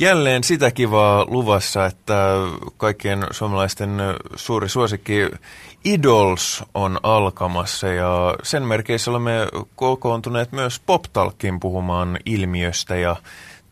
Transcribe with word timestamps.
Jälleen 0.00 0.44
sitä 0.44 0.70
kivaa 0.70 1.24
luvassa, 1.28 1.86
että 1.86 2.34
kaikkien 2.76 3.26
suomalaisten 3.30 3.98
suuri 4.36 4.68
suosikki 4.68 5.30
Idols 5.84 6.64
on 6.74 7.00
alkamassa 7.02 7.88
ja 7.88 8.34
sen 8.42 8.62
merkeissä 8.62 9.10
olemme 9.10 9.32
kokoontuneet 9.76 10.52
myös 10.52 10.80
PopTalkin 10.80 11.60
puhumaan 11.60 12.18
ilmiöstä 12.26 12.96
ja 12.96 13.16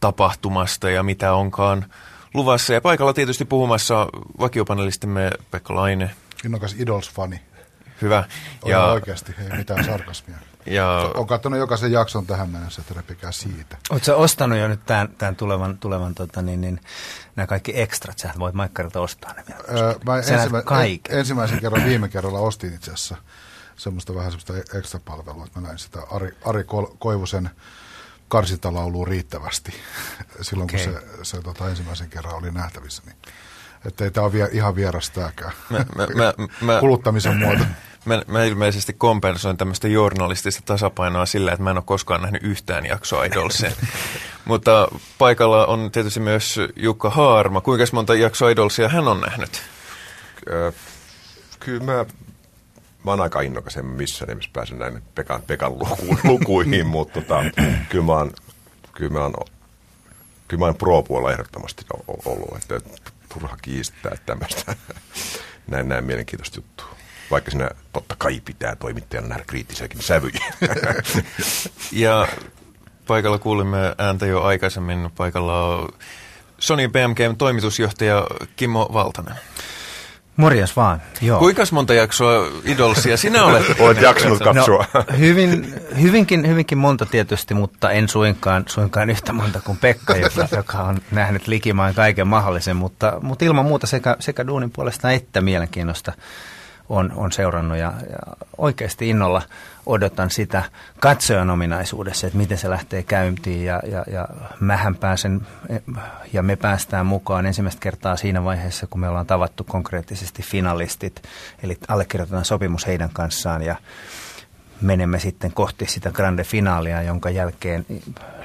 tapahtumasta 0.00 0.90
ja 0.90 1.02
mitä 1.02 1.34
onkaan 1.34 1.84
luvassa. 2.34 2.74
Ja 2.74 2.80
paikalla 2.80 3.12
tietysti 3.12 3.44
puhumassa 3.44 4.06
vakiopanelistimme 4.40 5.30
Pekka 5.50 5.74
Laine. 5.74 6.10
Innokas 6.44 6.76
Idols-fani. 6.78 7.40
Hyvä. 8.02 8.24
Ja 8.64 8.84
oikeasti, 8.84 9.34
ei 9.38 9.58
mitään 9.58 9.84
sarkasmia. 9.84 10.36
Ja... 10.66 11.10
Olen 11.14 11.26
katsonut 11.26 11.58
jokaisen 11.58 11.92
jakson 11.92 12.26
tähän 12.26 12.50
mennessä, 12.50 12.80
että 12.80 12.94
repikää 12.94 13.32
siitä. 13.32 13.76
Oletko 13.90 14.16
ostanut 14.16 14.58
jo 14.58 14.68
nyt 14.68 14.86
tämän, 14.86 15.08
tämän 15.18 15.36
tulevan, 15.36 15.78
tulevan 15.78 16.14
tota, 16.14 16.42
niin, 16.42 16.60
niin, 16.60 16.80
nämä 17.36 17.46
kaikki 17.46 17.80
ekstrat? 17.80 18.18
Sä 18.18 18.32
voit 18.38 18.54
Maikkarilta 18.54 19.00
ostaa 19.00 19.32
ne 19.32 19.44
vielä. 19.48 19.80
Öö, 19.80 19.94
mä 20.04 20.16
ensimmä, 20.16 20.58
en, 20.58 21.18
ensimmäisen 21.18 21.60
kerran 21.60 21.84
viime 21.84 22.08
kerralla 22.08 22.38
ostin 22.38 22.74
itse 22.74 22.92
asiassa 22.92 23.16
semmoista 23.76 24.14
vähän 24.14 24.32
semmoista 24.32 24.78
ekstra 24.78 25.00
palvelua, 25.04 25.44
että 25.44 25.60
mä 25.60 25.66
näin 25.66 25.78
sitä 25.78 25.98
Ari, 26.10 26.36
Ari 26.44 26.64
Koivusen 26.98 27.50
karsintalaulua 28.28 29.06
riittävästi 29.06 29.72
silloin, 30.40 30.70
okay. 30.70 30.86
kun 30.86 30.94
se, 30.94 31.24
se 31.36 31.42
tota, 31.42 31.68
ensimmäisen 31.68 32.10
kerran 32.10 32.34
oli 32.34 32.50
nähtävissä. 32.50 33.02
Niin. 33.06 33.16
Että 33.84 34.04
ei 34.04 34.10
tämä 34.10 34.26
ole 34.26 34.48
ihan 34.52 34.76
vieras 34.76 35.10
tämäkään 35.10 35.52
mä, 35.70 35.84
mä, 35.96 36.34
mä, 36.60 36.80
kuluttamisen 36.80 37.36
muoto. 37.36 37.64
Mä, 38.04 38.22
mä 38.26 38.44
ilmeisesti 38.44 38.92
kompensoin 38.92 39.56
tämmöistä 39.56 39.88
journalistista 39.88 40.62
tasapainoa 40.64 41.26
sillä, 41.26 41.52
että 41.52 41.62
mä 41.62 41.70
en 41.70 41.76
ole 41.76 41.84
koskaan 41.86 42.22
nähnyt 42.22 42.42
yhtään 42.42 42.86
jaksoa 42.86 43.24
Idolseen. 43.24 43.72
Mutta 44.44 44.88
paikalla 45.18 45.66
on 45.66 45.90
tietysti 45.90 46.20
myös 46.20 46.60
Jukka 46.76 47.10
Haarma. 47.10 47.60
Kuinka 47.60 47.84
monta 47.92 48.14
jaksoa 48.14 48.50
Idolsia 48.50 48.88
hän 48.88 49.08
on 49.08 49.20
nähnyt? 49.20 49.62
Öö, 50.50 50.72
kyllä 51.60 51.84
mä, 51.84 52.04
mä 53.04 53.10
oon 53.10 53.20
aika 53.20 53.40
innokas, 53.40 53.76
en 53.76 53.86
missään 53.86 54.28
nimessä 54.28 54.50
pääse 54.52 54.74
näin 54.74 55.02
Pekan, 55.14 55.42
Pekan 55.42 55.72
lukuihin, 55.78 56.18
lukuihin 56.24 56.86
mutta 56.86 57.20
tota, 57.20 57.44
kyllä 57.88 58.04
mä 58.04 58.12
oon, 58.12 58.32
kyllä 58.92 59.12
mä 59.12 59.22
oon, 59.22 59.34
kyllä 60.48 60.60
mä 60.60 60.66
oon 60.66 60.76
pro-puolella 60.76 61.32
ehdottomasti 61.32 61.84
ollut. 62.24 62.56
Että 62.56 62.80
turha 63.38 63.56
kiistää 63.62 64.16
tämmöistä 64.26 64.76
näin, 65.66 65.88
näin 65.88 66.04
mielenkiintoista 66.04 66.58
juttua 66.58 66.96
vaikka 67.30 67.50
siinä 67.50 67.70
totta 67.92 68.14
kai 68.18 68.40
pitää 68.44 68.76
toimittajana 68.76 69.28
nähdä 69.28 69.44
kriittisiäkin 69.46 70.02
sävyjä. 70.02 70.40
ja 71.92 72.28
paikalla 73.06 73.38
kuulimme 73.38 73.94
ääntä 73.98 74.26
jo 74.26 74.42
aikaisemmin. 74.42 75.10
Paikalla 75.16 75.64
on 75.64 75.88
Sony 76.58 76.88
BMGn 76.88 77.36
toimitusjohtaja 77.38 78.26
Kimmo 78.56 78.90
Valtanen. 78.92 79.34
Morjas 80.36 80.76
vaan, 80.76 81.02
joo. 81.20 81.38
Kuinka 81.38 81.62
monta 81.72 81.94
jaksoa 81.94 82.46
Idolsia 82.64 83.16
sinä 83.16 83.44
olet? 83.44 83.64
Olet 83.80 84.00
jaksanut 84.00 84.38
katsoa. 84.38 84.84
No, 84.94 85.04
hyvin, 85.18 85.74
hyvinkin, 86.00 86.48
hyvinkin 86.48 86.78
monta 86.78 87.06
tietysti, 87.06 87.54
mutta 87.54 87.90
en 87.90 88.08
suinkaan, 88.08 88.64
suinkaan 88.68 89.10
yhtä 89.10 89.32
monta 89.32 89.60
kuin 89.60 89.78
Pekka, 89.78 90.16
joka, 90.16 90.48
joka 90.56 90.78
on 90.78 90.98
nähnyt 91.10 91.48
likimaan 91.48 91.94
kaiken 91.94 92.28
mahdollisen, 92.28 92.76
mutta, 92.76 93.18
mutta 93.22 93.44
ilman 93.44 93.64
muuta 93.64 93.86
sekä, 93.86 94.16
sekä 94.20 94.46
duunin 94.46 94.70
puolesta 94.70 95.10
että 95.10 95.40
mielenkiinnosta 95.40 96.12
on, 96.88 97.12
on 97.16 97.32
seurannut 97.32 97.78
ja, 97.78 97.92
ja 98.10 98.18
oikeasti 98.58 99.08
innolla 99.08 99.42
odotan 99.86 100.30
sitä 100.30 100.62
katsojan 101.00 101.50
ominaisuudessa, 101.50 102.26
että 102.26 102.38
miten 102.38 102.58
se 102.58 102.70
lähtee 102.70 103.02
käyntiin 103.02 103.64
ja, 103.64 103.82
ja, 103.86 104.04
ja 104.12 104.28
mähän 104.60 104.94
pääsen 104.94 105.46
ja 106.32 106.42
me 106.42 106.56
päästään 106.56 107.06
mukaan 107.06 107.46
ensimmäistä 107.46 107.80
kertaa 107.80 108.16
siinä 108.16 108.44
vaiheessa, 108.44 108.86
kun 108.86 109.00
me 109.00 109.08
ollaan 109.08 109.26
tavattu 109.26 109.64
konkreettisesti 109.64 110.42
finalistit, 110.42 111.22
eli 111.62 111.78
allekirjoitetaan 111.88 112.44
sopimus 112.44 112.86
heidän 112.86 113.10
kanssaan 113.12 113.62
ja 113.62 113.76
menemme 114.80 115.18
sitten 115.18 115.52
kohti 115.52 115.86
sitä 115.86 116.10
grande 116.10 116.44
finaalia, 116.44 117.02
jonka 117.02 117.30
jälkeen 117.30 117.86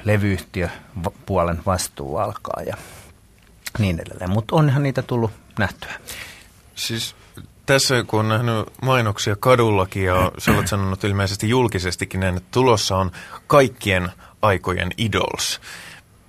levyyhtiö 0.04 0.68
puolen 1.26 1.60
vastuu 1.66 2.16
alkaa 2.16 2.62
ja 2.66 2.76
niin 3.78 4.00
edelleen. 4.00 4.30
Mutta 4.30 4.56
onhan 4.56 4.82
niitä 4.82 5.02
tullut 5.02 5.30
nähtyä. 5.58 5.92
Siis 6.74 7.14
tässä 7.66 8.04
kun 8.06 8.20
on 8.20 8.28
nähnyt 8.28 8.66
mainoksia 8.82 9.36
kadullakin 9.36 10.04
ja 10.04 10.32
sä 10.38 10.52
olet 10.52 10.68
sanonut 10.68 11.04
ilmeisesti 11.04 11.48
julkisestikin, 11.48 12.22
että 12.22 12.40
tulossa 12.50 12.96
on 12.96 13.10
kaikkien 13.46 14.10
aikojen 14.42 14.90
idols. 14.96 15.60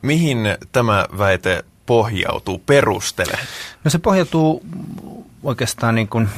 Mihin 0.01 0.37
tämä 0.71 1.05
väite 1.17 1.65
pohjautuu, 1.85 2.59
perustele? 2.59 3.37
No 3.83 3.91
se 3.91 3.99
pohjautuu 3.99 4.63
oikeastaan 5.43 5.95
niin 5.95 6.07
kuin 6.07 6.29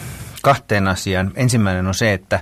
kahteen 0.46 0.88
asiaan. 0.88 1.32
Ensimmäinen 1.36 1.88
on 1.88 1.94
se, 1.94 2.14
että 2.14 2.40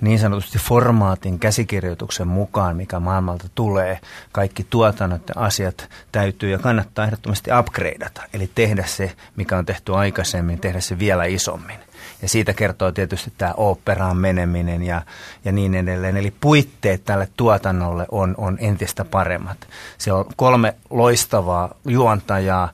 niin 0.00 0.18
sanotusti 0.18 0.58
formaatin 0.58 1.38
käsikirjoituksen 1.38 2.28
mukaan, 2.28 2.76
mikä 2.76 3.00
maailmalta 3.00 3.48
tulee, 3.54 4.00
kaikki 4.32 4.66
tuotannot 4.70 5.22
ja 5.28 5.34
asiat 5.36 5.88
täytyy 6.12 6.50
ja 6.50 6.58
kannattaa 6.58 7.04
ehdottomasti 7.04 7.50
upgradeata. 7.58 8.22
Eli 8.34 8.50
tehdä 8.54 8.84
se, 8.86 9.12
mikä 9.36 9.58
on 9.58 9.66
tehty 9.66 9.94
aikaisemmin, 9.94 10.60
tehdä 10.60 10.80
se 10.80 10.98
vielä 10.98 11.24
isommin. 11.24 11.78
Ja 12.22 12.28
siitä 12.28 12.52
kertoo 12.52 12.92
tietysti 12.92 13.32
tämä 13.38 13.54
oopperaan 13.56 14.16
meneminen 14.16 14.82
ja, 14.82 15.02
ja 15.44 15.52
niin 15.52 15.74
edelleen. 15.74 16.16
Eli 16.16 16.34
puitteet 16.40 17.04
tälle 17.04 17.28
tuotannolle 17.36 18.06
on, 18.10 18.34
on 18.38 18.58
entistä 18.60 19.04
paremmat. 19.04 19.68
Se 19.98 20.12
on 20.12 20.24
kolme 20.36 20.74
loistavaa 20.90 21.74
juontajaa, 21.84 22.72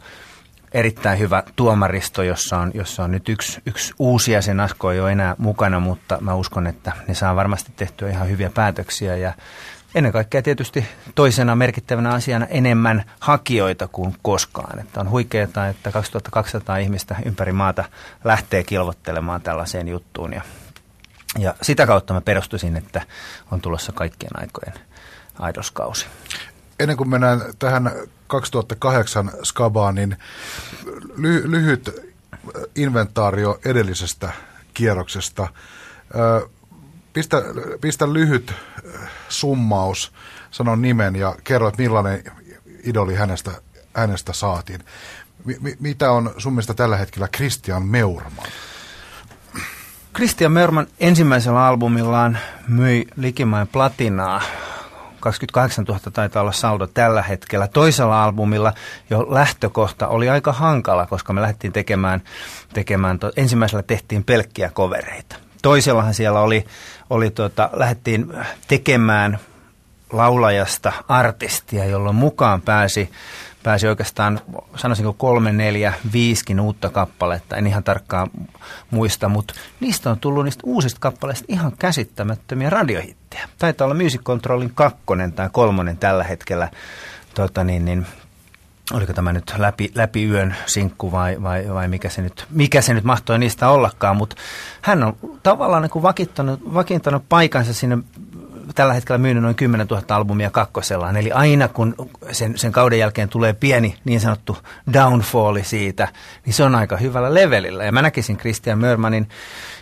erittäin 0.74 1.18
hyvä 1.18 1.42
tuomaristo, 1.56 2.22
jossa 2.22 2.58
on, 2.58 2.70
jossa 2.74 3.04
on 3.04 3.10
nyt 3.10 3.28
yksi, 3.28 3.60
yksi 3.66 3.94
uusi 3.98 4.32
jäsen, 4.32 4.60
Asko 4.60 4.92
ei 4.92 5.00
ole 5.00 5.12
enää 5.12 5.34
mukana, 5.38 5.80
mutta 5.80 6.18
mä 6.20 6.34
uskon, 6.34 6.66
että 6.66 6.92
ne 7.08 7.14
saa 7.14 7.36
varmasti 7.36 7.72
tehtyä 7.76 8.10
ihan 8.10 8.28
hyviä 8.28 8.50
päätöksiä 8.54 9.16
ja 9.16 9.32
ennen 9.94 10.12
kaikkea 10.12 10.42
tietysti 10.42 10.86
toisena 11.14 11.56
merkittävänä 11.56 12.10
asiana 12.10 12.46
enemmän 12.46 13.04
hakijoita 13.20 13.88
kuin 13.88 14.16
koskaan. 14.22 14.78
Että 14.78 15.00
on 15.00 15.10
huikeaa, 15.10 15.68
että 15.70 15.92
2200 15.92 16.76
ihmistä 16.76 17.16
ympäri 17.26 17.52
maata 17.52 17.84
lähtee 18.24 18.64
kilvottelemaan 18.64 19.42
tällaiseen 19.42 19.88
juttuun. 19.88 20.32
Ja, 20.32 20.42
ja 21.38 21.54
sitä 21.62 21.86
kautta 21.86 22.14
mä 22.14 22.20
perustusin, 22.20 22.76
että 22.76 23.02
on 23.50 23.60
tulossa 23.60 23.92
kaikkien 23.92 24.40
aikojen 24.40 24.74
aidoskausi. 25.38 26.06
Ennen 26.80 26.96
kuin 26.96 27.08
mennään 27.08 27.40
tähän 27.58 27.90
2008 28.32 29.30
skabaan, 29.42 29.94
niin 29.94 30.16
ly- 31.16 31.50
lyhyt 31.50 32.12
inventaario 32.76 33.60
edellisestä 33.64 34.32
kierroksesta. 34.74 35.48
Pistä, 37.12 37.42
pistä 37.80 38.12
lyhyt 38.12 38.52
summaus, 39.28 40.12
sanon 40.50 40.82
nimen 40.82 41.16
ja 41.16 41.34
kerro, 41.44 41.68
että 41.68 41.82
millainen 41.82 42.24
idoli 42.84 43.14
hänestä, 43.14 43.50
hänestä 43.94 44.32
saatiin. 44.32 44.80
M- 45.44 45.68
mitä 45.80 46.10
on 46.10 46.34
sun 46.38 46.52
mielestä 46.52 46.74
tällä 46.74 46.96
hetkellä 46.96 47.28
Christian 47.36 47.82
Meurman? 47.82 48.46
Christian 50.16 50.52
Meurman 50.52 50.86
ensimmäisellä 51.00 51.66
albumillaan 51.66 52.38
myi 52.68 53.06
likimain 53.16 53.68
platinaa. 53.68 54.42
28 55.22 55.84
000 55.84 56.00
taitaa 56.12 56.42
olla 56.42 56.52
saldo 56.52 56.86
tällä 56.86 57.22
hetkellä. 57.22 57.68
Toisella 57.68 58.24
albumilla 58.24 58.72
jo 59.10 59.26
lähtökohta 59.30 60.08
oli 60.08 60.28
aika 60.28 60.52
hankala, 60.52 61.06
koska 61.06 61.32
me 61.32 61.40
lähdettiin 61.40 61.72
tekemään, 61.72 62.22
tekemään 62.74 63.18
to, 63.18 63.32
ensimmäisellä 63.36 63.82
tehtiin 63.82 64.24
pelkkiä 64.24 64.70
kovereita. 64.74 65.36
Toisellahan 65.62 66.14
siellä 66.14 66.40
oli, 66.40 66.64
oli 67.10 67.30
tota, 67.30 67.70
lähdettiin 67.72 68.32
tekemään 68.68 69.38
laulajasta 70.12 70.92
artistia, 71.08 71.84
jolloin 71.84 72.16
mukaan 72.16 72.60
pääsi, 72.60 73.10
pääsi 73.62 73.88
oikeastaan, 73.88 74.40
sanoisinko 74.76 75.12
kolme, 75.12 75.52
neljä, 75.52 75.92
viiskin 76.12 76.60
uutta 76.60 76.90
kappaletta, 76.90 77.56
en 77.56 77.66
ihan 77.66 77.84
tarkkaan 77.84 78.30
muista, 78.90 79.28
mutta 79.28 79.54
niistä 79.80 80.10
on 80.10 80.18
tullut 80.18 80.44
niistä 80.44 80.62
uusista 80.64 81.00
kappaleista 81.00 81.44
ihan 81.48 81.72
käsittämättömiä 81.78 82.70
radiohittejä. 82.70 83.48
Taitaa 83.58 83.84
olla 83.84 83.94
Music 83.94 84.22
Controlin 84.22 84.72
kakkonen 84.74 85.32
tai 85.32 85.48
kolmonen 85.52 85.96
tällä 85.96 86.24
hetkellä 86.24 86.68
tota 87.34 87.64
niin, 87.64 87.84
niin, 87.84 88.06
oliko 88.92 89.12
tämä 89.12 89.32
nyt 89.32 89.54
läpi, 89.56 89.92
läpi 89.94 90.24
yön 90.24 90.56
sinkku 90.66 91.12
vai, 91.12 91.42
vai, 91.42 91.74
vai 91.74 91.88
mikä, 91.88 92.08
se 92.08 92.22
nyt, 92.22 92.46
mikä 92.50 92.80
se 92.80 92.94
nyt 92.94 93.04
mahtoi 93.04 93.38
niistä 93.38 93.68
ollakaan, 93.68 94.16
mutta 94.16 94.36
hän 94.82 95.02
on 95.02 95.16
tavallaan 95.42 95.82
niin 95.82 96.02
vakiintanut, 96.02 96.74
vakiintanut 96.74 97.24
paikansa 97.28 97.74
sinne 97.74 97.98
tällä 98.74 98.94
hetkellä 98.94 99.18
myynyt 99.18 99.42
noin 99.42 99.54
10 99.54 99.86
000 99.86 100.02
albumia 100.08 100.50
kakkosellaan. 100.50 101.16
Eli 101.16 101.32
aina 101.32 101.68
kun 101.68 101.94
sen, 102.32 102.58
sen 102.58 102.72
kauden 102.72 102.98
jälkeen 102.98 103.28
tulee 103.28 103.52
pieni 103.52 103.96
niin 104.04 104.20
sanottu 104.20 104.58
downfalli 104.92 105.64
siitä, 105.64 106.08
niin 106.46 106.54
se 106.54 106.64
on 106.64 106.74
aika 106.74 106.96
hyvällä 106.96 107.34
levelillä. 107.34 107.84
Ja 107.84 107.92
mä 107.92 108.02
näkisin 108.02 108.36
Christian 108.36 108.78
Mörmanin, 108.78 109.28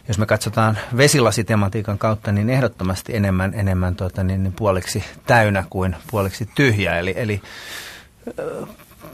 jos 0.09 0.19
me 0.19 0.27
katsotaan 0.27 0.79
vesilasitematiikan 0.97 1.99
kautta, 1.99 2.33
niin 2.33 2.51
ehdottomasti 2.51 3.17
enemmän, 3.17 3.55
enemmän 3.55 3.97
tuota, 3.97 4.25
niin, 4.25 4.43
niin 4.43 4.53
puoliksi 4.53 5.05
täynnä 5.27 5.65
kuin 5.71 5.97
puoliksi 6.11 6.49
tyhjä. 6.55 6.99
Eli, 6.99 7.15
eli 7.17 7.43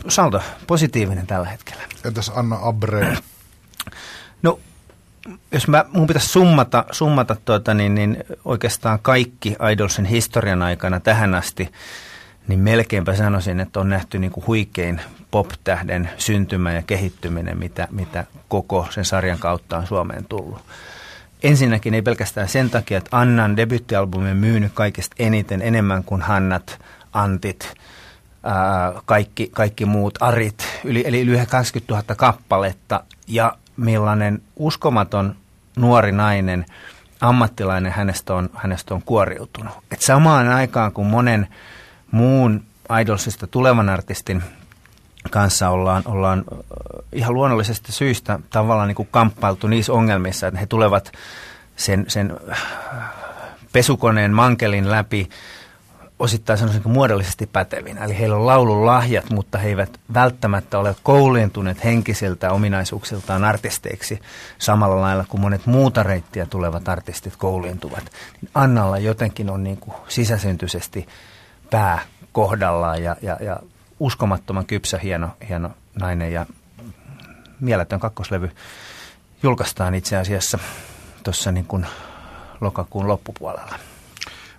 saldo 0.09 0.41
positiivinen 0.67 1.27
tällä 1.27 1.49
hetkellä. 1.49 1.83
Entäs 2.05 2.33
Anna 2.35 2.59
Abre? 2.63 3.17
No, 4.43 4.61
jos 5.53 5.69
mä, 5.69 5.85
mun 5.93 6.07
pitäisi 6.07 6.29
summata, 6.29 6.85
summata 6.91 7.37
tuota, 7.45 7.75
niin, 7.75 7.95
niin 7.95 8.25
oikeastaan 8.45 8.99
kaikki 9.03 9.57
Idolsin 9.73 10.05
historian 10.05 10.63
aikana 10.63 11.01
tähän 11.01 11.35
asti, 11.35 11.73
niin 12.49 12.61
melkeinpä 12.61 13.15
sanoisin, 13.17 13.61
että 13.61 13.81
on 13.81 13.89
nähty 13.89 14.19
niin 14.19 14.31
kuin 14.31 14.47
huikein 14.47 15.01
pop-tähden 15.31 16.11
syntymä 16.19 16.73
ja 16.73 16.83
kehittyminen, 16.83 17.59
mitä, 17.59 17.89
mitä 17.91 18.25
koko 18.49 18.87
sen 18.91 19.05
sarjan 19.05 19.39
kautta 19.39 19.79
on 19.79 19.87
Suomeen 19.87 20.25
tullut. 20.25 20.59
Ensinnäkin 21.43 21.95
ei 21.95 22.03
pelkästään 22.03 22.49
sen 22.49 22.71
takia, 22.71 22.99
että 22.99 23.17
Annan 23.17 23.57
debyttialbumi 23.57 24.31
on 24.31 24.37
myynyt 24.37 24.73
kaikista 24.73 25.17
eniten, 25.19 25.63
enemmän 25.63 26.05
kuin 26.05 26.23
Hannat, 26.23 26.81
Antit, 27.13 27.75
ää, 28.43 28.93
kaikki, 29.05 29.51
kaikki 29.53 29.85
muut, 29.85 30.19
Arit, 30.21 30.67
yli, 30.85 31.03
eli 31.07 31.21
yli 31.21 31.47
80 31.47 31.95
000 31.95 32.15
kappaletta 32.15 33.05
ja 33.27 33.57
millainen 33.77 34.43
uskomaton 34.57 35.37
nuori 35.77 36.13
nainen, 36.13 36.67
ammattilainen 37.21 37.93
hänestä 37.93 38.35
on, 38.35 38.51
hänestä 38.55 38.95
on 38.95 39.03
kuoriutunut. 39.03 39.73
Et 39.91 40.03
samaan 40.03 40.49
aikaan 40.49 40.93
kun 40.93 41.07
monen 41.07 41.49
muun 42.11 42.63
Idolsista 43.01 43.47
tulevan 43.47 43.89
artistin 43.89 44.43
kanssa 45.31 45.69
ollaan, 45.69 46.03
ollaan 46.07 46.45
ihan 47.13 47.35
luonnollisesta 47.35 47.93
syystä 47.93 48.39
tavallaan 48.51 48.89
niin 48.89 48.97
kuin 48.97 49.09
kamppailtu 49.11 49.67
niissä 49.67 49.93
ongelmissa, 49.93 50.47
että 50.47 50.61
he 50.61 50.67
tulevat 50.67 51.13
sen, 51.77 52.05
sen 52.09 52.41
pesukoneen 53.73 54.33
mankelin 54.33 54.91
läpi 54.91 55.29
osittain 56.19 56.59
sanoisin 56.59 56.83
muodollisesti 56.85 57.47
pätevinä. 57.47 58.05
Eli 58.05 58.19
heillä 58.19 58.37
on 58.37 58.47
laulun 58.47 58.87
lahjat, 58.87 59.31
mutta 59.31 59.59
he 59.59 59.69
eivät 59.69 60.01
välttämättä 60.15 60.79
ole 60.79 60.97
kouliintuneet 61.03 61.85
henkisiltä 61.85 62.51
ominaisuuksiltaan 62.51 63.45
artisteiksi 63.45 64.21
samalla 64.59 65.01
lailla 65.01 65.25
kuin 65.29 65.41
monet 65.41 65.67
muuta 65.67 66.03
reittiä 66.03 66.47
tulevat 66.47 66.89
artistit 66.89 67.37
kouliintuvat. 67.37 68.13
Annalla 68.55 68.99
jotenkin 68.99 69.51
on 69.51 69.65
niin 69.65 69.77
kuin 69.77 69.95
sisäsyntyisesti 70.09 71.07
pää 71.71 71.99
kohdallaan 72.33 73.03
ja, 73.03 73.17
ja, 73.23 73.37
ja 73.41 73.57
uskomattoman 74.01 74.67
kypsä, 74.67 74.99
hieno, 74.99 75.29
hieno 75.49 75.71
nainen 76.01 76.33
ja 76.33 76.47
mieletön 77.61 78.01
kakkoslevy 78.01 78.51
julkaistaan 79.43 79.95
itse 79.95 80.17
asiassa 80.17 80.59
tuossa 81.23 81.53
niin 81.53 81.87
lokakuun 82.61 83.09
loppupuolella. 83.09 83.79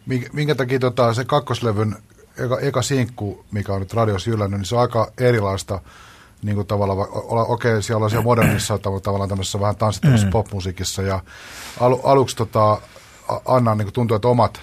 Minkä, 0.07 0.29
minkä 0.33 0.55
takia 0.55 0.79
tota, 0.79 1.13
se 1.13 1.25
kakkoslevyn 1.25 1.95
eka, 2.37 2.59
eka 2.59 2.81
sinkku, 2.81 3.45
mikä 3.51 3.73
on 3.73 3.79
nyt 3.79 3.93
radios 3.93 4.27
jyllännyt, 4.27 4.59
niin 4.59 4.65
se 4.65 4.75
on 4.75 4.81
aika 4.81 5.11
erilaista 5.17 5.81
niin 6.43 6.55
kuin 6.55 6.67
tavallaan, 6.67 7.07
okei, 7.47 7.71
okay, 7.71 7.81
siellä 7.81 8.03
on 8.03 8.09
siellä 8.09 8.23
modernissa 8.23 8.77
tavallaan 9.03 9.29
tämmöisessä 9.29 9.59
vähän 9.59 9.75
tanssittavassa 9.75 10.27
mm. 10.27 10.31
popmusiikissa, 10.31 11.01
ja 11.01 11.19
al, 11.79 11.97
aluksi 12.03 12.35
tota, 12.35 12.81
Anna 13.45 13.75
niin 13.75 13.93
tuntuu, 13.93 14.15
että 14.15 14.27
omat 14.27 14.61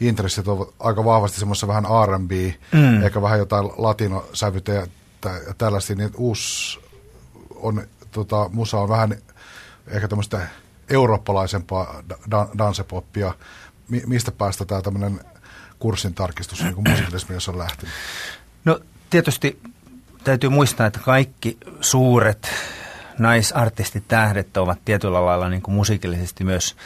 intressit 0.00 0.48
ovat 0.48 0.68
aika 0.80 1.04
vahvasti 1.04 1.38
semmoisessa 1.38 1.68
vähän 1.68 1.84
R&B, 2.06 2.30
mm. 2.72 3.02
eikä 3.02 3.22
vähän 3.22 3.38
jotain 3.38 3.70
latinosävytä 3.76 4.72
ja, 4.72 4.86
ja 5.24 5.54
tällaista, 5.58 5.94
niin 5.94 6.10
uusi 6.16 6.80
on, 7.54 7.86
tota, 8.12 8.50
musa 8.52 8.78
on 8.78 8.88
vähän 8.88 9.16
ehkä 9.88 10.08
tämmöistä 10.08 10.40
eurooppalaisempaa 10.90 12.02
da- 12.30 12.48
dansepoppia. 12.58 13.34
Mi- 13.88 14.02
mistä 14.06 14.32
päästä 14.32 14.64
tämä 14.64 14.82
tämmöinen 14.82 15.20
kurssin 15.78 16.14
tarkistus 16.14 16.62
niin 16.62 16.88
musiikillisessa 16.88 17.52
on 17.52 17.58
lähtenyt? 17.58 17.94
No 18.64 18.80
tietysti 19.10 19.60
täytyy 20.24 20.50
muistaa, 20.50 20.86
että 20.86 20.98
kaikki 20.98 21.58
suuret 21.80 22.48
naisartistit 23.18 24.08
tähdet 24.08 24.56
ovat 24.56 24.78
tietyllä 24.84 25.24
lailla 25.24 25.48
niin 25.48 25.62
kuin 25.62 25.74
musiikillisesti 25.74 26.44
myös 26.44 26.76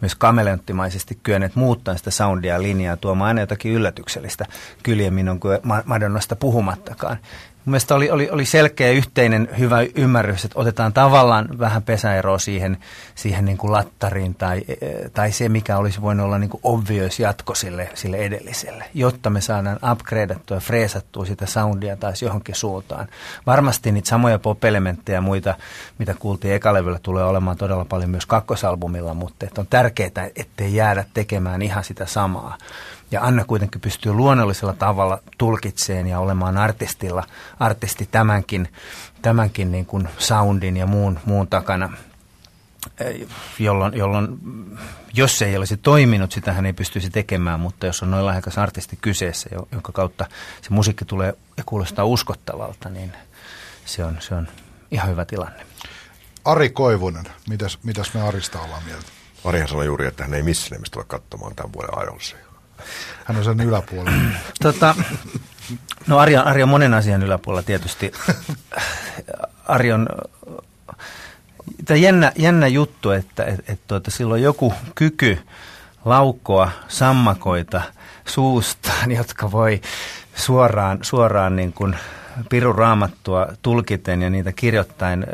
myös 0.00 0.14
kameleonttimaisesti 0.14 1.18
kyenneet 1.22 1.56
muuttaa 1.56 1.96
sitä 1.96 2.10
soundia 2.10 2.54
ja 2.54 2.62
linjaa, 2.62 2.96
tuomaan 2.96 3.28
aina 3.28 3.40
jotakin 3.40 3.72
yllätyksellistä 3.72 4.46
kyljemmin 4.82 5.28
on 5.28 5.40
kuin 5.40 5.58
Madonnasta 5.84 6.36
puhumattakaan. 6.36 7.16
Mielestäni 7.66 7.96
oli, 7.96 8.10
oli, 8.10 8.30
oli 8.30 8.44
selkeä 8.44 8.90
yhteinen 8.90 9.48
hyvä 9.58 9.78
ymmärrys, 9.94 10.44
että 10.44 10.58
otetaan 10.58 10.92
tavallaan 10.92 11.48
vähän 11.58 11.82
pesäeroa 11.82 12.38
siihen, 12.38 12.78
siihen 13.14 13.44
niin 13.44 13.58
kuin 13.58 13.72
lattariin 13.72 14.34
tai, 14.34 14.62
tai 15.14 15.32
se, 15.32 15.48
mikä 15.48 15.76
olisi 15.76 16.00
voinut 16.00 16.26
olla 16.26 16.38
niin 16.38 16.50
kuin 16.50 16.60
obvious 16.62 17.20
jatko 17.20 17.54
sille, 17.54 17.88
sille 17.94 18.16
edelliselle, 18.16 18.84
jotta 18.94 19.30
me 19.30 19.40
saadaan 19.40 19.78
upgradeattua 19.92 20.56
ja 20.56 20.60
freesattua 20.60 21.24
sitä 21.24 21.46
soundia 21.46 21.96
taas 21.96 22.22
johonkin 22.22 22.54
suuntaan. 22.54 23.08
Varmasti 23.46 23.92
niitä 23.92 24.08
samoja 24.08 24.38
pop-elementtejä 24.38 25.16
ja 25.16 25.20
muita, 25.20 25.54
mitä 25.98 26.14
kuultiin 26.18 26.54
ekalevyllä, 26.54 26.98
tulee 27.02 27.24
olemaan 27.24 27.56
todella 27.56 27.84
paljon 27.84 28.10
myös 28.10 28.26
kakkosalbumilla, 28.26 29.14
mutta 29.14 29.46
on 29.58 29.66
tärkeää, 29.66 30.30
ettei 30.36 30.74
jäädä 30.74 31.04
tekemään 31.14 31.62
ihan 31.62 31.84
sitä 31.84 32.06
samaa. 32.06 32.58
Ja 33.10 33.22
Anna 33.22 33.44
kuitenkin 33.44 33.80
pystyy 33.80 34.12
luonnollisella 34.12 34.72
tavalla 34.72 35.18
tulkitseen 35.38 36.06
ja 36.06 36.18
olemaan 36.18 36.58
artistilla, 36.58 37.22
artisti 37.60 38.08
tämänkin, 38.10 38.68
tämänkin 39.22 39.72
niin 39.72 39.86
kuin 39.86 40.08
soundin 40.18 40.76
ja 40.76 40.86
muun, 40.86 41.20
muun 41.24 41.48
takana, 41.48 41.92
jolloin, 43.58 43.94
jolloin 43.94 44.38
jos 45.14 45.38
se 45.38 45.46
ei 45.46 45.56
olisi 45.56 45.76
toiminut, 45.76 46.32
sitä 46.32 46.52
hän 46.52 46.66
ei 46.66 46.72
pystyisi 46.72 47.10
tekemään, 47.10 47.60
mutta 47.60 47.86
jos 47.86 48.02
on 48.02 48.10
noin 48.10 48.26
lahjakas 48.26 48.58
artisti 48.58 48.98
kyseessä, 49.00 49.50
jonka 49.72 49.92
kautta 49.92 50.26
se 50.62 50.70
musiikki 50.70 51.04
tulee 51.04 51.34
ja 51.56 51.62
kuulostaa 51.66 52.04
uskottavalta, 52.04 52.88
niin 52.88 53.12
se 53.84 54.04
on, 54.04 54.16
se 54.20 54.34
on 54.34 54.48
ihan 54.90 55.10
hyvä 55.10 55.24
tilanne. 55.24 55.66
Ari 56.44 56.70
Koivunen, 56.70 57.24
mitäs, 57.48 57.78
mitäs 57.82 58.14
me 58.14 58.22
Arista 58.22 58.60
ollaan 58.60 58.84
mieltä? 58.84 59.06
Arihan 59.44 59.68
sanoi 59.68 59.86
juuri, 59.86 60.06
että 60.06 60.24
hän 60.24 60.34
ei 60.34 60.42
missään 60.42 60.72
nimessä 60.72 60.92
tule 60.92 61.04
katsomaan 61.04 61.54
tämän 61.54 61.72
vuoden 61.72 62.04
Idolsia. 62.04 62.38
Hän 63.24 63.36
on 63.36 63.44
sen 63.44 63.60
yläpuolella. 63.60 64.20
tota, 64.62 64.94
no 66.06 66.18
on, 66.18 66.22
Ari 66.44 66.62
on 66.62 66.68
monen 66.68 66.94
asian 66.94 67.22
yläpuolella 67.22 67.62
tietysti. 67.62 68.12
Ari 69.66 69.92
on 69.92 70.08
tämä 71.84 71.98
jännä, 71.98 72.32
jännä 72.36 72.66
juttu, 72.66 73.10
että 73.10 73.44
et, 73.44 73.70
et, 73.70 73.80
tuota, 73.86 74.10
silloin 74.10 74.42
joku 74.42 74.74
kyky 74.94 75.38
laukkoa 76.04 76.70
sammakoita 76.88 77.82
suustaan, 78.26 79.10
jotka 79.10 79.52
voi 79.52 79.80
suoraan, 80.34 80.98
suoraan 81.02 81.56
niin 81.56 81.72
kuin 81.72 81.96
pirun 82.50 82.74
raamattua 82.74 83.46
tulkiten 83.62 84.22
ja 84.22 84.30
niitä 84.30 84.52
kirjoittain 84.52 85.26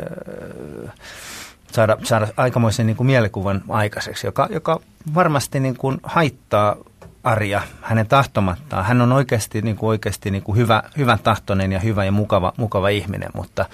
saada, 1.71 1.97
saada 2.03 2.27
aikamoisen 2.37 2.87
niin 2.87 2.97
kuin 2.97 3.07
mielikuvan 3.07 3.63
aikaiseksi, 3.69 4.27
joka, 4.27 4.47
joka 4.51 4.79
varmasti 5.15 5.59
niin 5.59 5.77
kuin 5.77 5.97
haittaa 6.03 6.75
Arja 7.23 7.61
hänen 7.81 8.07
tahtomattaan. 8.07 8.85
Hän 8.85 9.01
on 9.01 9.11
oikeasti, 9.11 9.61
niin 9.61 9.75
kuin 9.75 9.87
oikeasti 9.87 10.31
niin 10.31 10.43
kuin 10.43 10.57
hyvä, 10.57 10.83
hyvän 10.97 11.19
tahtoinen 11.19 11.71
ja 11.71 11.79
hyvä 11.79 12.05
ja 12.05 12.11
mukava, 12.11 12.53
mukava 12.57 12.89
ihminen, 12.89 13.29
mutta, 13.33 13.65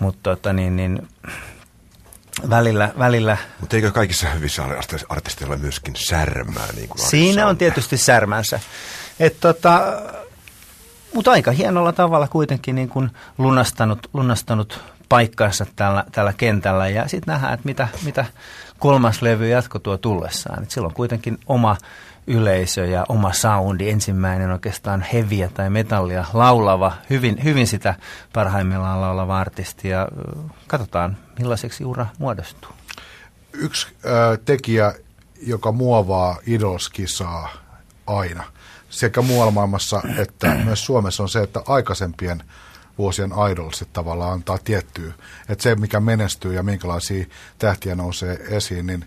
mutta 0.00 0.30
tota, 0.30 0.52
niin, 0.52 0.76
niin, 0.76 1.08
välillä... 2.50 2.90
välillä 2.98 3.36
mutta 3.60 3.76
eikö 3.76 3.92
kaikissa 3.92 4.28
hyvissä 4.28 4.62
artisteilla 5.08 5.56
myöskin 5.56 5.96
särmää? 5.96 6.72
Niin 6.76 6.88
kuin 6.88 7.00
Siinä 7.00 7.46
on 7.46 7.58
tietysti 7.58 7.96
särmänsä. 7.96 8.60
Et, 9.20 9.40
tota, 9.40 10.02
mutta 11.14 11.30
aika 11.30 11.50
hienolla 11.50 11.92
tavalla 11.92 12.28
kuitenkin 12.28 12.74
niin 12.74 12.88
kuin 12.88 13.10
lunastanut, 13.38 14.10
lunastanut 14.12 14.80
paikkansa 15.08 15.66
tällä, 15.76 16.04
tällä 16.12 16.32
kentällä 16.32 16.88
ja 16.88 17.08
sitten 17.08 17.32
nähdään, 17.32 17.54
että 17.54 17.66
mitä, 17.66 17.88
mitä 18.04 18.24
kolmas 18.78 19.22
levy 19.22 19.48
jatko 19.48 19.78
tuo 19.78 19.98
tullessaan. 19.98 20.62
Et 20.62 20.70
silloin 20.70 20.94
kuitenkin 20.94 21.38
oma 21.46 21.76
yleisö 22.26 22.86
ja 22.86 23.06
oma 23.08 23.32
soundi, 23.32 23.90
ensimmäinen 23.90 24.50
oikeastaan 24.50 25.06
heviä 25.12 25.48
tai 25.48 25.70
metallia 25.70 26.24
laulava, 26.32 26.92
hyvin, 27.10 27.44
hyvin 27.44 27.66
sitä 27.66 27.94
parhaimmillaan 28.32 29.00
laulava 29.00 29.38
artisti. 29.38 29.88
Ja 29.88 30.08
katsotaan 30.66 31.16
millaiseksi 31.38 31.84
ura 31.84 32.06
muodostuu. 32.18 32.70
Yksi 33.52 33.86
äh, 34.06 34.38
tekijä, 34.44 34.94
joka 35.46 35.72
muovaa 35.72 36.38
idolskisaa 36.46 37.48
aina, 38.06 38.44
sekä 38.90 39.22
muualla 39.22 39.52
maailmassa 39.52 40.02
että 40.18 40.54
myös 40.64 40.84
Suomessa 40.84 41.22
on 41.22 41.28
se, 41.28 41.42
että 41.42 41.62
aikaisempien 41.66 42.42
vuosien 42.98 43.30
idolsit 43.52 43.92
tavallaan 43.92 44.32
antaa 44.32 44.58
tiettyä, 44.58 45.12
että 45.48 45.62
se 45.62 45.74
mikä 45.74 46.00
menestyy 46.00 46.54
ja 46.54 46.62
minkälaisia 46.62 47.24
tähtiä 47.58 47.94
nousee 47.94 48.38
esiin, 48.48 48.86
niin 48.86 49.04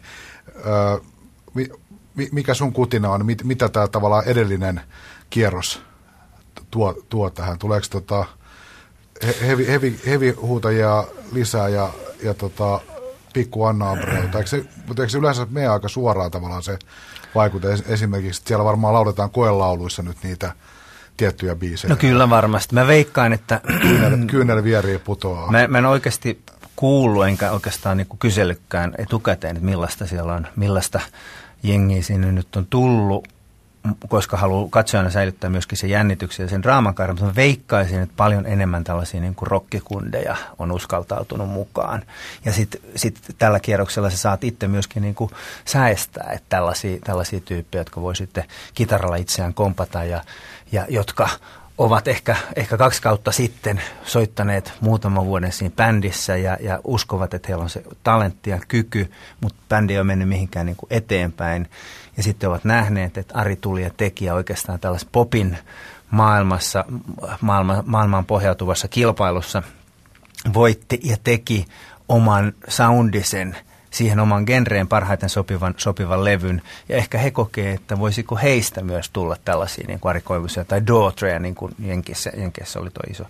äh, 0.47 1.01
mikä 2.31 2.53
sun 2.53 2.73
kutina 2.73 3.09
on, 3.09 3.25
mit, 3.25 3.43
mitä 3.43 3.69
tämä 3.69 3.87
tavallaan 3.87 4.25
edellinen 4.25 4.81
kierros 5.29 5.81
tuo, 6.71 7.03
tuo 7.09 7.29
tähän? 7.29 7.59
Tuleeko 7.59 7.87
tota 7.89 8.25
hevi, 9.41 9.67
hevi, 9.67 9.99
hevi 10.07 10.31
huutajia 10.31 11.03
lisää 11.31 11.69
ja, 11.69 11.89
ja 12.23 12.33
tota, 12.33 12.79
pikku 13.33 13.63
Anna 13.63 13.91
Abreuta? 13.91 14.37
Eikö 14.37 14.49
se, 14.49 14.65
mutta 14.87 15.01
eikö 15.01 15.11
se 15.11 15.17
yleensä 15.17 15.47
mene 15.49 15.67
aika 15.67 15.87
suoraan 15.87 16.31
tavallaan 16.31 16.63
se 16.63 16.79
vaikute? 17.35 17.67
Esimerkiksi 17.87 18.41
siellä 18.45 18.65
varmaan 18.65 18.93
lauletaan 18.93 19.29
koelauluissa 19.29 20.03
nyt 20.03 20.17
niitä, 20.23 20.53
tiettyjä 21.17 21.55
biisejä? 21.55 21.89
No 21.89 21.97
kyllä 21.97 22.29
varmasti. 22.29 22.75
Mä 22.75 22.87
veikkaan, 22.87 23.33
että... 23.33 23.61
Kyynel, 23.81 24.27
kyynel 24.27 24.63
vierii 24.63 24.97
putoaa. 24.99 25.51
Mä, 25.51 25.67
mä 25.67 25.77
en 25.77 25.85
oikeasti 25.85 26.41
kuullut 26.75 27.25
enkä 27.25 27.51
oikeastaan 27.51 27.97
niin 27.97 28.07
kysellykään 28.19 28.95
etukäteen, 28.97 29.55
että 29.55 29.65
millaista 29.65 30.07
siellä 30.07 30.33
on, 30.33 30.47
millaista 30.55 30.99
jengiä 31.67 32.01
sinne 32.01 32.31
nyt 32.31 32.55
on 32.55 32.67
tullut 32.69 33.27
koska 34.09 34.37
haluaa 34.37 34.67
katsojana 34.69 35.09
säilyttää 35.09 35.49
myöskin 35.49 35.77
sen 35.77 35.89
jännityksen 35.89 36.43
ja 36.43 36.49
sen 36.49 36.63
draaman 36.63 36.95
mutta 37.07 37.25
mä 37.25 37.35
veikkaisin, 37.35 38.01
että 38.01 38.13
paljon 38.17 38.45
enemmän 38.45 38.83
tällaisia 38.83 39.21
niin 39.21 39.35
kuin 39.35 39.47
rockikundeja 39.47 40.35
on 40.59 40.71
uskaltautunut 40.71 41.49
mukaan. 41.49 42.03
Ja 42.45 42.53
sitten 42.53 42.81
sit 42.95 43.19
tällä 43.37 43.59
kierroksella 43.59 44.09
sä 44.09 44.17
saat 44.17 44.43
itse 44.43 44.67
myöskin 44.67 45.01
niin 45.01 45.15
kuin 45.15 45.31
säästää, 45.65 46.29
että 46.33 46.45
tällaisia, 46.49 46.97
tällaisia 47.03 47.39
tyyppejä, 47.39 47.79
jotka 47.79 48.01
voi 48.01 48.15
sitten 48.15 48.43
kitaralla 48.73 49.15
itseään 49.15 49.53
kompata 49.53 50.03
ja, 50.03 50.23
ja 50.71 50.85
jotka 50.89 51.29
ovat 51.77 52.07
ehkä, 52.07 52.35
ehkä 52.55 52.77
kaksi 52.77 53.01
kautta 53.01 53.31
sitten 53.31 53.81
soittaneet 54.03 54.73
muutaman 54.81 55.25
vuoden 55.25 55.51
siinä 55.51 55.75
bändissä 55.75 56.37
ja, 56.37 56.57
ja 56.59 56.79
uskovat, 56.83 57.33
että 57.33 57.47
heillä 57.47 57.63
on 57.63 57.69
se 57.69 57.83
talentti 58.03 58.49
ja 58.49 58.59
kyky, 58.67 59.11
mutta 59.41 59.61
bändi 59.69 59.93
ei 59.93 59.99
ole 59.99 60.03
mennyt 60.03 60.29
mihinkään 60.29 60.65
niin 60.65 60.75
kuin 60.75 60.87
eteenpäin. 60.89 61.69
Ja 62.17 62.23
sitten 62.23 62.49
ovat 62.49 62.63
nähneet, 62.63 63.17
että 63.17 63.33
Ari 63.37 63.55
tuli 63.55 63.83
ja 63.83 63.89
teki 63.97 64.29
oikeastaan 64.29 64.79
tällaisessa 64.79 65.09
popin 65.11 65.57
maailmassa, 66.11 66.85
maailma, 67.41 67.83
maailmaan 67.85 68.25
pohjautuvassa 68.25 68.87
kilpailussa 68.87 69.63
voitti 70.53 70.99
ja 71.03 71.17
teki 71.23 71.65
oman 72.09 72.53
soundisen 72.67 73.57
siihen 73.95 74.19
oman 74.19 74.43
genreen 74.47 74.87
parhaiten 74.87 75.29
sopivan, 75.29 75.73
sopivan 75.77 76.23
levyn. 76.23 76.61
Ja 76.89 76.97
ehkä 76.97 77.17
he 77.17 77.31
kokee, 77.31 77.73
että 77.73 77.99
voisiko 77.99 78.35
heistä 78.35 78.81
myös 78.81 79.09
tulla 79.09 79.35
tällaisia 79.45 79.87
niin 79.87 79.99
kuin 79.99 80.21
tai 80.67 80.87
Daughtreja, 80.87 81.39
niin 81.39 81.55
kuin 81.55 81.75
Jenkissä, 81.79 82.31
Jenkissä 82.37 82.79
oli 82.79 82.89
tuo 82.89 83.03
iso, 83.11 83.23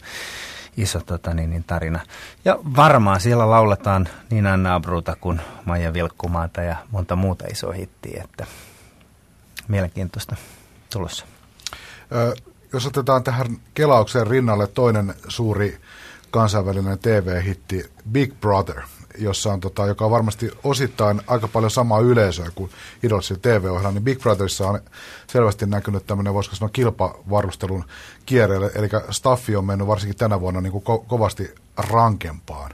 iso 0.77 0.99
tota, 0.99 1.33
niin, 1.33 1.49
niin, 1.49 1.63
tarina. 1.63 1.99
Ja 2.45 2.59
varmaan 2.75 3.21
siellä 3.21 3.49
lauletaan 3.49 4.09
niin 4.29 4.47
Anna 4.47 4.75
Abruta 4.75 5.15
kuin 5.21 5.41
Maija 5.65 5.93
Vilkkumaata 5.93 6.61
ja 6.61 6.75
monta 6.91 7.15
muuta 7.15 7.45
isoa 7.51 7.73
hittiä, 7.73 8.21
että 8.23 8.45
mielenkiintoista 9.67 10.35
tulossa. 10.93 11.25
Ö, 12.11 12.35
jos 12.73 12.85
otetaan 12.85 13.23
tähän 13.23 13.47
kelaukseen 13.73 14.27
rinnalle 14.27 14.67
toinen 14.67 15.13
suuri 15.27 15.77
kansainvälinen 16.31 16.99
TV-hitti 16.99 17.91
Big 18.11 18.33
Brother, 18.41 18.81
jossa 19.17 19.53
on, 19.53 19.59
tota, 19.59 19.85
joka 19.85 20.05
on 20.05 20.11
varmasti 20.11 20.51
osittain 20.63 21.21
aika 21.27 21.47
paljon 21.47 21.71
samaa 21.71 21.99
yleisöä 21.99 22.51
kuin 22.55 22.71
Idolsin 23.03 23.39
TV-ohjelma, 23.39 23.91
niin 23.91 24.03
Big 24.03 24.19
Brotherissa 24.19 24.67
on 24.67 24.79
selvästi 25.27 25.65
näkynyt 25.65 26.05
tämmöinen, 26.05 26.33
voisiko 26.33 26.55
sanoa, 26.55 26.69
kilpavarustelun 26.69 27.85
kierreelle, 28.25 28.71
eli 28.75 28.89
staffi 29.09 29.55
on 29.55 29.65
mennyt 29.65 29.87
varsinkin 29.87 30.17
tänä 30.17 30.41
vuonna 30.41 30.61
niin 30.61 30.71
kuin 30.71 30.83
ko- 30.83 31.05
kovasti 31.07 31.55
rankempaan 31.77 32.71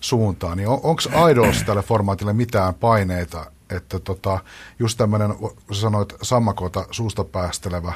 suuntaan. 0.00 0.56
Niin 0.56 0.68
on, 0.68 0.80
onko 0.82 1.02
Idols 1.30 1.62
tälle 1.62 1.82
formaatille 1.82 2.32
mitään 2.32 2.74
paineita 2.74 3.46
että 3.76 3.98
tota, 3.98 4.38
just 4.78 4.98
tämmöinen, 4.98 5.34
sanoit 5.72 6.14
sammakota 6.22 6.86
suusta 6.90 7.24
päästelevä 7.24 7.92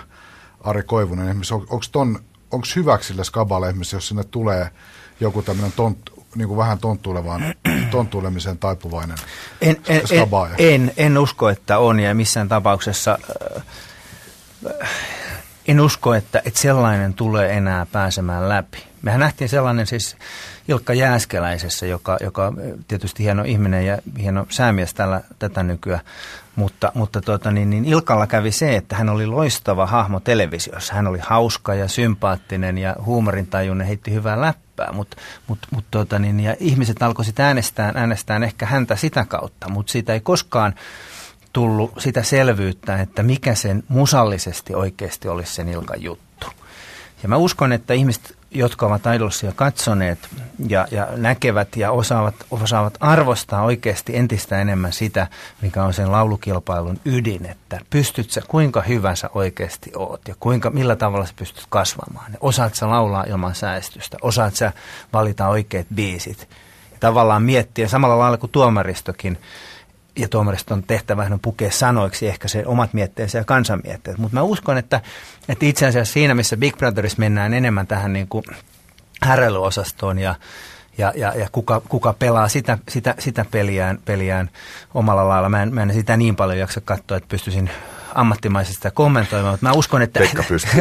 Ari 0.60 0.82
Koivunen, 0.82 1.36
on, 1.52 1.60
onko 1.60 1.84
ton, 1.92 2.18
onko 2.50 2.66
hyväksi 2.76 3.08
sille 3.08 3.24
skaballe 3.24 3.74
jos 3.92 4.08
sinne 4.08 4.24
tulee 4.24 4.70
joku 5.20 5.42
tämmöinen 5.42 5.72
tont, 5.76 5.98
niin 6.34 6.48
kuin 6.48 6.58
vähän 6.58 6.78
tonttuilevaan, 6.78 7.42
tonttuilemiseen 7.86 8.58
taipuvainen 8.58 9.16
en, 9.60 9.76
en, 9.88 10.02
en, 10.10 10.28
en, 10.58 10.92
en 10.96 11.18
usko, 11.18 11.48
että 11.48 11.78
on 11.78 12.00
ja 12.00 12.14
missään 12.14 12.48
tapauksessa 12.48 13.18
äh, 14.80 14.88
en 15.68 15.80
usko, 15.80 16.14
että, 16.14 16.42
että 16.44 16.60
sellainen 16.60 17.14
tulee 17.14 17.56
enää 17.56 17.86
pääsemään 17.86 18.48
läpi. 18.48 18.78
Mehän 19.02 19.20
nähtiin 19.20 19.48
sellainen 19.48 19.86
siis 19.86 20.16
Ilkka 20.68 20.94
Jääskeläisessä, 20.94 21.86
joka, 21.86 22.16
joka 22.20 22.52
tietysti 22.88 23.22
hieno 23.22 23.42
ihminen 23.44 23.86
ja 23.86 23.98
hieno 24.18 24.46
säämies 24.48 24.94
tällä, 24.94 25.20
tätä 25.38 25.62
nykyään. 25.62 26.00
Mutta, 26.56 26.92
mutta 26.94 27.20
tuota, 27.20 27.50
niin, 27.50 27.70
niin 27.70 27.84
Ilkalla 27.84 28.26
kävi 28.26 28.52
se, 28.52 28.76
että 28.76 28.96
hän 28.96 29.08
oli 29.08 29.26
loistava 29.26 29.86
hahmo 29.86 30.20
televisiossa. 30.20 30.94
Hän 30.94 31.06
oli 31.06 31.18
hauska 31.22 31.74
ja 31.74 31.88
sympaattinen 31.88 32.78
ja 32.78 32.96
huumorintajuinen, 33.04 33.86
heitti 33.86 34.12
hyvää 34.12 34.40
läppää. 34.40 34.92
Mut, 34.92 35.16
mut, 35.46 35.58
mut, 35.70 35.84
tuota, 35.90 36.18
niin, 36.18 36.40
ja 36.40 36.56
ihmiset 36.60 37.02
alkoivat 37.02 37.40
äänestää, 37.40 37.92
äänestää 37.94 38.40
ehkä 38.44 38.66
häntä 38.66 38.96
sitä 38.96 39.24
kautta, 39.24 39.68
mutta 39.68 39.92
siitä 39.92 40.12
ei 40.12 40.20
koskaan 40.20 40.74
tullut 41.52 41.92
sitä 41.98 42.22
selvyyttä, 42.22 43.00
että 43.00 43.22
mikä 43.22 43.54
sen 43.54 43.82
musallisesti 43.88 44.74
oikeasti 44.74 45.28
olisi 45.28 45.54
sen 45.54 45.68
Ilkan 45.68 46.02
juttu. 46.02 46.46
Ja 47.22 47.28
mä 47.28 47.36
uskon, 47.36 47.72
että 47.72 47.94
ihmiset 47.94 48.36
jotka 48.58 48.86
ovat 48.86 49.02
Idolsia 49.14 49.52
katsoneet 49.56 50.18
ja, 50.68 50.86
ja 50.90 51.08
näkevät 51.16 51.76
ja 51.76 51.90
osaavat, 51.90 52.34
osaavat 52.50 52.94
arvostaa 53.00 53.62
oikeasti 53.62 54.16
entistä 54.16 54.60
enemmän 54.60 54.92
sitä, 54.92 55.26
mikä 55.62 55.84
on 55.84 55.94
sen 55.94 56.12
laulukilpailun 56.12 57.00
ydin, 57.04 57.46
että 57.46 57.80
pystyt 57.90 58.30
sä, 58.30 58.42
kuinka 58.48 58.82
hyvä 58.82 59.14
sä 59.14 59.30
oikeasti 59.34 59.90
oot 59.96 60.28
ja 60.28 60.34
kuinka, 60.40 60.70
millä 60.70 60.96
tavalla 60.96 61.26
sä 61.26 61.34
pystyt 61.36 61.66
kasvamaan. 61.68 62.32
Ja 62.32 62.38
osaat 62.40 62.74
sä 62.74 62.88
laulaa 62.90 63.24
ilman 63.28 63.54
säästystä, 63.54 64.16
osaat 64.22 64.54
sä 64.54 64.72
valita 65.12 65.48
oikeat 65.48 65.86
biisit. 65.94 66.48
Ja 66.92 66.98
tavallaan 67.00 67.42
miettiä 67.42 67.88
samalla 67.88 68.18
lailla 68.18 68.38
kuin 68.38 68.52
tuomaristokin, 68.52 69.38
ja 70.16 70.28
tuomariston 70.28 70.82
tehtävä 70.82 71.28
on 71.32 71.40
pukea 71.40 71.70
sanoiksi 71.70 72.28
ehkä 72.28 72.48
se 72.48 72.62
omat 72.66 72.94
mietteensä 72.94 73.38
ja 73.38 73.44
kansan 73.44 73.80
mietteet. 73.84 74.18
Mutta 74.18 74.34
mä 74.34 74.42
uskon, 74.42 74.78
että, 74.78 75.00
että 75.48 75.66
itse 75.66 75.86
asiassa 75.86 76.12
siinä, 76.12 76.34
missä 76.34 76.56
Big 76.56 76.76
Brotherissa 76.76 77.18
mennään 77.18 77.54
enemmän 77.54 77.86
tähän 77.86 78.12
niin 78.12 78.28
kuin 78.28 78.44
härälyosastoon 79.22 80.18
ja, 80.18 80.34
ja, 80.98 81.12
ja, 81.16 81.32
ja 81.36 81.48
kuka, 81.52 81.80
kuka 81.88 82.12
pelaa 82.12 82.48
sitä, 82.48 82.78
sitä, 82.88 83.14
sitä 83.18 83.44
peliään, 83.50 83.98
peliään 84.04 84.50
omalla 84.94 85.28
lailla. 85.28 85.48
Mä 85.48 85.62
en, 85.62 85.74
mä 85.74 85.82
en 85.82 85.94
sitä 85.94 86.16
niin 86.16 86.36
paljon 86.36 86.58
jaksa 86.58 86.80
katsoa, 86.80 87.16
että 87.16 87.28
pystyisin 87.28 87.70
ammattimaisesti 88.16 88.88
kommentoimaan, 88.94 89.52
mutta 89.52 89.66
mä 89.66 89.72
uskon, 89.72 90.02
että... 90.02 90.20
Pekka 90.20 90.42
pystyy. 90.48 90.80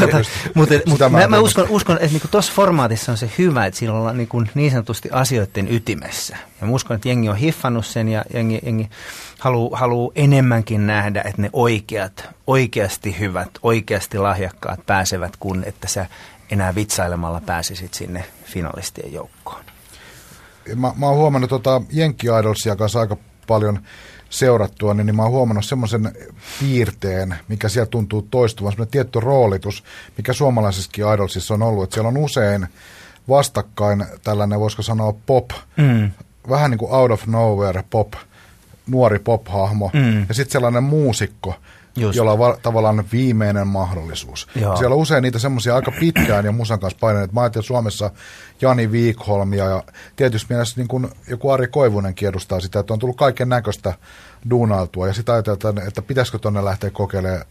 tota, 0.00 0.16
mutta, 0.54 0.74
mutta 0.86 1.08
mä, 1.08 1.26
mä 1.26 1.38
uskon, 1.38 1.66
uskon, 1.68 1.98
että 2.00 2.18
niin 2.18 2.30
tuossa 2.30 2.52
formaatissa 2.52 3.12
on 3.12 3.18
se 3.18 3.30
hyvä, 3.38 3.66
että 3.66 3.78
siinä 3.78 3.94
ollaan 3.94 4.16
niin, 4.16 4.28
kuin 4.28 4.50
niin 4.54 4.70
sanotusti 4.70 5.08
asioiden 5.12 5.72
ytimessä. 5.72 6.36
Ja 6.60 6.66
mä 6.66 6.72
uskon, 6.72 6.94
että 6.94 7.08
jengi 7.08 7.28
on 7.28 7.36
hiffannut 7.36 7.86
sen 7.86 8.08
ja 8.08 8.24
jengi, 8.34 8.58
jengi 8.64 8.90
haluaa 9.38 9.78
haluu 9.78 10.12
enemmänkin 10.14 10.86
nähdä, 10.86 11.22
että 11.24 11.42
ne 11.42 11.50
oikeat, 11.52 12.28
oikeasti 12.46 13.18
hyvät, 13.18 13.50
oikeasti 13.62 14.18
lahjakkaat 14.18 14.86
pääsevät, 14.86 15.36
kun 15.36 15.62
että 15.66 15.88
sä 15.88 16.06
enää 16.50 16.74
vitsailemalla 16.74 17.40
pääsisit 17.46 17.94
sinne 17.94 18.24
finalistien 18.44 19.12
joukkoon. 19.12 19.64
Mä, 20.76 20.92
mä 20.96 21.06
oon 21.06 21.16
huomannut 21.16 21.50
tota 21.50 21.82
Jenkki 21.90 22.26
Idolsia 22.40 22.76
kanssa 22.76 23.00
aika 23.00 23.16
paljon 23.46 23.82
seurattua, 24.32 24.94
niin, 24.94 25.06
niin 25.06 25.16
mä 25.16 25.22
oon 25.22 25.32
huomannut 25.32 25.64
semmoisen 25.64 26.12
piirteen, 26.60 27.36
mikä 27.48 27.68
siellä 27.68 27.90
tuntuu 27.90 28.22
toistuvan, 28.22 28.72
semmoinen 28.72 28.90
tietty 28.90 29.20
roolitus, 29.20 29.84
mikä 30.16 30.32
suomalaisissakin 30.32 31.14
idolsissa 31.14 31.54
on 31.54 31.62
ollut, 31.62 31.84
että 31.84 31.94
siellä 31.94 32.08
on 32.08 32.16
usein 32.16 32.66
vastakkain 33.28 34.06
tällainen, 34.24 34.60
voisiko 34.60 34.82
sanoa 34.82 35.14
pop, 35.26 35.50
mm. 35.76 36.10
vähän 36.48 36.70
niin 36.70 36.78
kuin 36.78 36.92
out 36.92 37.10
of 37.10 37.26
nowhere 37.26 37.84
pop, 37.90 38.12
nuori 38.86 39.18
pop-hahmo, 39.18 39.90
mm. 39.92 40.26
ja 40.28 40.34
sitten 40.34 40.52
sellainen 40.52 40.84
muusikko, 40.84 41.54
Just. 41.96 42.16
jolla 42.16 42.32
on 42.32 42.38
va- 42.38 42.56
tavallaan 42.62 43.04
viimeinen 43.12 43.66
mahdollisuus. 43.66 44.48
Joo. 44.54 44.76
Siellä 44.76 44.94
on 44.94 45.00
usein 45.00 45.22
niitä 45.22 45.38
semmoisia 45.38 45.74
aika 45.74 45.92
pitkään 46.00 46.44
ja 46.44 46.52
musan 46.52 46.80
kanssa 46.80 46.98
paineet. 47.00 47.32
Mä 47.32 47.40
ajattelin, 47.40 47.62
että 47.62 47.66
Suomessa 47.66 48.10
Jani 48.60 48.92
Viikholmia 48.92 49.64
ja 49.64 49.82
tietysti 50.16 50.46
mielessä 50.54 50.80
niin 50.80 50.88
kuin 50.88 51.08
joku 51.28 51.50
Ari 51.50 51.68
Koivunen 51.68 52.14
kiedustaa 52.14 52.60
sitä, 52.60 52.80
että 52.80 52.92
on 52.92 52.98
tullut 52.98 53.16
kaiken 53.16 53.48
näköistä 53.48 53.94
duunailtua 54.50 55.06
ja 55.06 55.14
sitä 55.14 55.32
ajatellaan, 55.32 55.88
että 55.88 56.02
pitäisikö 56.02 56.38
tuonne 56.38 56.64
lähteä 56.64 56.90
kokeilemaan 56.90 57.44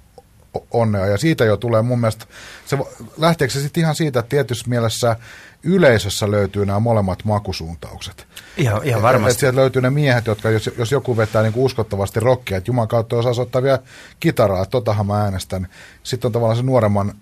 onnea. 0.71 1.05
Ja 1.05 1.17
siitä 1.17 1.45
jo 1.45 1.57
tulee 1.57 1.81
mun 1.81 1.99
mielestä, 1.99 2.25
se, 2.65 2.77
lähteekö 3.17 3.53
se 3.53 3.61
sitten 3.61 3.81
ihan 3.81 3.95
siitä, 3.95 4.19
että 4.19 4.29
tietysti 4.29 4.69
mielessä 4.69 5.15
yleisössä 5.63 6.31
löytyy 6.31 6.65
nämä 6.65 6.79
molemmat 6.79 7.25
makusuuntaukset. 7.25 8.27
Ihan, 8.57 8.81
ihan 8.83 9.01
varmasti. 9.01 9.31
Että 9.31 9.39
sieltä 9.39 9.55
löytyy 9.55 9.81
ne 9.81 9.89
miehet, 9.89 10.25
jotka 10.25 10.49
jos, 10.49 10.69
jos 10.77 10.91
joku 10.91 11.17
vetää 11.17 11.41
niin 11.41 11.53
uskottavasti 11.55 12.19
rockia, 12.19 12.57
että 12.57 12.69
Juman 12.69 12.87
kautta 12.87 13.15
osaa 13.15 13.33
soittaa 13.33 13.63
vielä 13.63 13.79
kitaraa, 14.19 14.61
että 14.61 14.71
totahan 14.71 15.05
mä 15.05 15.21
äänestän. 15.23 15.67
Sitten 16.03 16.27
on 16.27 16.31
tavallaan 16.31 16.57
se 16.57 16.63
nuoremman 16.63 17.13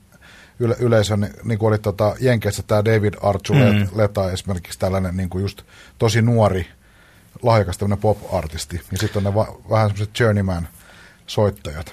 yle, 0.59 0.75
yleisön, 0.79 1.29
niin 1.43 1.59
kuin 1.59 1.67
oli 1.67 1.79
tota 1.79 2.15
Jenkeissä 2.19 2.63
tämä 2.63 2.85
David 2.85 3.13
Archuleta 3.21 4.21
mm. 4.21 4.33
esimerkiksi 4.33 4.79
tällainen 4.79 5.17
niin 5.17 5.29
kuin 5.29 5.41
just 5.41 5.61
tosi 5.97 6.21
nuori, 6.21 6.67
lahjakas 7.43 7.77
tämmöinen 7.77 8.01
pop-artisti. 8.01 8.81
Ja 8.91 8.97
sitten 8.97 9.19
on 9.19 9.23
ne 9.23 9.35
va, 9.35 9.57
vähän 9.69 9.89
semmoiset 9.89 10.19
journeyman-soittajat. 10.19 11.91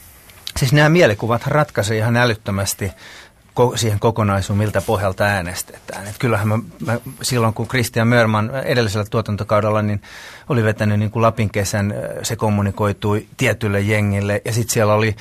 Siis 0.57 0.73
nämä 0.73 0.89
mielikuvat 0.89 1.47
ratkaisevat 1.47 1.99
ihan 1.99 2.17
älyttömästi 2.17 2.93
siihen 3.75 4.01
kokonaisuun, 4.01 4.59
miltä 4.59 4.81
pohjalta 4.81 5.25
äänestetään. 5.25 6.07
Et 6.07 6.19
kyllähän 6.19 6.49
mä, 6.49 6.59
mä, 6.87 6.99
silloin, 7.23 7.55
kun 7.55 7.69
Christian 7.69 8.09
Mörman 8.09 8.51
edellisellä 8.65 9.07
tuotantokaudella 9.11 9.83
niin 9.83 10.03
oli 10.49 10.65
vetänyt 10.65 10.99
niin 10.99 11.11
kuin 11.11 11.23
Lapin 11.23 11.51
kesän, 11.51 11.95
se 12.23 12.37
kommunikoitui 12.37 13.27
tietylle 13.37 13.81
jengille 13.81 14.43
ja 14.45 14.53
sitten 14.53 14.73
siellä 14.73 14.95
oli 14.95 15.17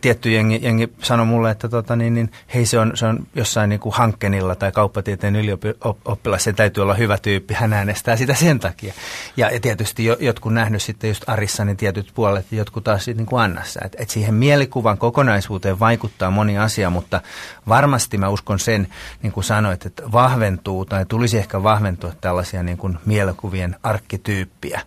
tietty 0.00 0.30
jengi, 0.30 0.58
jengi 0.62 0.92
sanoi 1.02 1.26
mulle, 1.26 1.50
että 1.50 1.68
tota, 1.68 1.96
niin, 1.96 2.14
niin, 2.14 2.30
hei 2.54 2.66
se 2.66 2.78
on, 2.78 2.92
se 2.94 3.06
on 3.06 3.26
jossain 3.34 3.70
niin 3.70 3.80
kuin 3.80 3.94
Hankkenilla 3.94 4.54
tai 4.54 4.72
kauppatieteen 4.72 5.36
ylioppilas, 5.36 6.44
se 6.44 6.52
täytyy 6.52 6.82
olla 6.82 6.94
hyvä 6.94 7.18
tyyppi, 7.18 7.54
hän 7.54 7.72
äänestää 7.72 8.16
sitä 8.16 8.34
sen 8.34 8.58
takia. 8.58 8.92
Ja, 9.36 9.50
ja 9.50 9.60
tietysti 9.60 10.04
jo, 10.04 10.16
jotkut 10.20 10.54
nähnyt 10.54 10.82
sitten 10.82 11.08
just 11.08 11.28
Arissa 11.28 11.64
niin 11.64 11.76
tietyt 11.76 12.10
puolet 12.14 12.46
ja 12.50 12.58
jotkut 12.58 12.84
taas 12.84 13.06
niin 13.06 13.26
kuin 13.26 13.42
Annassa. 13.42 13.80
Et, 13.84 13.96
et 13.98 14.10
siihen 14.10 14.34
mielikuvan 14.34 14.98
kokonaisuuteen 14.98 15.80
vaikuttaa 15.80 16.30
moni 16.30 16.58
asia, 16.58 16.90
mutta 16.90 17.20
varmasti 17.68 18.18
mä 18.18 18.28
uskon 18.28 18.58
sen, 18.58 18.88
niin 19.22 19.32
kuin 19.32 19.44
sanoit, 19.44 19.86
että 19.86 20.02
vahventuu 20.12 20.84
tai 20.84 21.06
tulisi 21.06 21.38
ehkä 21.38 21.62
vahventua 21.62 22.12
tällaisia 22.20 22.62
niin 22.62 22.78
kuin 22.78 22.98
mielikuvien 23.06 23.76
arkkityyppiä 23.82 24.80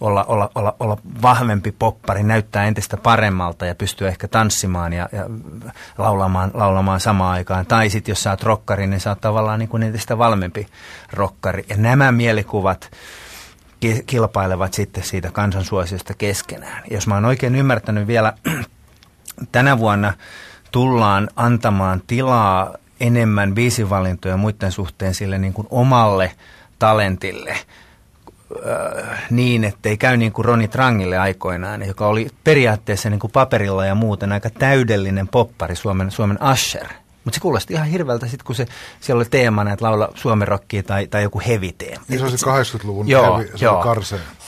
olla, 0.00 0.24
olla, 0.24 0.50
olla, 0.54 0.76
olla 0.80 0.98
vahvempi 1.22 1.72
poppari, 1.72 2.22
näyttää 2.22 2.64
entistä 2.64 2.96
paremmalta 2.96 3.66
ja 3.66 3.74
pystyy 3.74 4.08
ehkä 4.08 4.28
tanssimaan 4.36 4.92
ja, 4.92 5.08
ja 5.12 5.24
laulamaan, 5.98 6.50
laulamaan 6.54 7.00
samaan 7.00 7.32
aikaan. 7.32 7.66
Tai 7.66 7.90
sitten 7.90 8.12
jos 8.12 8.22
sä 8.22 8.30
oot 8.30 8.42
rokkari, 8.42 8.86
niin 8.86 9.00
sä 9.00 9.10
oot 9.10 9.20
tavallaan 9.20 9.58
niin 9.58 9.68
kuin 9.68 9.82
entistä 9.82 10.18
valmempi 10.18 10.66
rokkari. 11.12 11.64
Ja 11.68 11.76
nämä 11.76 12.12
mielikuvat 12.12 12.90
kilpailevat 14.06 14.74
sitten 14.74 15.04
siitä 15.04 15.30
kansansuosiosta 15.30 16.14
keskenään. 16.14 16.82
Jos 16.90 17.06
mä 17.06 17.14
oon 17.14 17.24
oikein 17.24 17.54
ymmärtänyt 17.54 18.06
vielä, 18.06 18.32
tänä 19.52 19.78
vuonna 19.78 20.12
tullaan 20.72 21.28
antamaan 21.36 22.02
tilaa 22.06 22.74
enemmän 23.00 23.54
biisivalintoja 23.54 24.36
muiden 24.36 24.72
suhteen 24.72 25.14
sille 25.14 25.38
niin 25.38 25.52
kuin 25.52 25.66
omalle 25.70 26.32
talentille– 26.78 27.56
äh, 28.66 29.26
niin, 29.30 29.64
ettei 29.64 29.96
käy 29.96 30.16
niin 30.16 30.32
kuin 30.32 30.44
Roni 30.44 30.68
Trangille 30.68 31.18
aikoinaan, 31.18 31.86
joka 31.86 32.06
oli 32.06 32.28
periaatteessa 32.44 33.10
niin 33.10 33.20
kuin 33.20 33.30
paperilla 33.30 33.86
ja 33.86 33.94
muuten 33.94 34.32
aika 34.32 34.50
täydellinen 34.50 35.28
poppari, 35.28 35.76
Suomen, 35.76 36.10
Suomen 36.10 36.42
Asher. 36.42 36.86
Mutta 37.24 37.36
se 37.36 37.40
kuulosti 37.40 37.74
ihan 37.74 37.86
hirveältä 37.86 38.26
sitten, 38.26 38.46
kun 38.46 38.54
se, 38.54 38.66
siellä 39.00 39.20
oli 39.20 39.28
teemana, 39.30 39.72
että 39.72 39.84
laula 39.84 40.08
suomen 40.14 40.48
rockia 40.48 40.82
tai, 40.82 41.06
tai 41.06 41.22
joku 41.22 41.42
heavy 41.46 41.72
teema. 41.72 42.04
Niin 42.08 42.18
se 42.18 42.24
oli 42.24 42.38
se 42.38 42.46
80-luvun 42.46 43.08
joo, 43.08 43.38
heavy, 43.38 43.52
se 43.58 43.64
joo. 43.64 43.82
oli. 43.82 44.04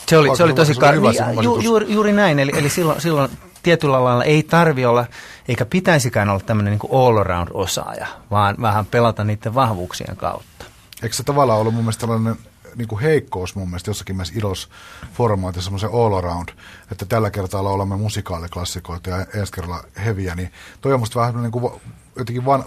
Se 0.07 0.19
oli, 0.19 0.37
se 0.37 0.45
oli 0.45 0.55
tosi 0.55 0.75
kar... 0.75 0.95
Niin, 0.97 1.43
ju, 1.43 1.61
juuri, 1.61 1.93
juuri 1.93 2.13
näin, 2.13 2.39
eli, 2.39 2.53
eli 2.55 2.69
silloin, 2.69 3.01
silloin 3.01 3.31
tietyllä 3.63 4.05
lailla 4.05 4.25
ei 4.25 4.43
tarvi 4.43 4.87
olla, 4.87 5.07
eikä 5.49 5.65
pitäisikään 5.65 6.29
olla 6.29 6.41
tämmöinen 6.41 6.79
niin 6.79 6.93
all-around-osaaja, 6.93 8.07
vaan 8.31 8.57
vähän 8.61 8.87
pelata 8.87 9.25
niiden 9.25 9.55
vahvuuksien 9.55 10.17
kautta. 10.17 10.65
Eikö 11.03 11.17
se 11.17 11.23
tavallaan 11.23 11.61
ollut 11.61 11.75
mun 11.75 11.85
mielestä 11.85 12.01
tällainen 12.01 12.37
niin 12.79 12.89
kuin 12.89 13.01
heikkous 13.01 13.55
mun 13.55 13.69
mielestä 13.69 13.91
jossakin 13.91 14.17
mielessä 14.17 14.35
idos-formaatissa 14.39 15.65
semmoisen 15.65 15.91
all 15.93 16.13
around, 16.13 16.49
että 16.93 17.07
tällä 17.07 17.31
kertaa 17.31 17.61
olemme 17.61 17.97
musikaaliklassikoita 17.97 19.11
ja 19.11 19.27
ensi 19.35 19.53
kerralla 19.53 19.85
heviä, 20.05 20.35
niin 20.35 20.53
toi 20.81 20.95
on 20.95 21.01
musta 21.01 21.21
vähän 21.21 21.43
niin 21.43 21.53
kuin 21.53 21.81
jotenkin 22.17 22.45
van, 22.45 22.65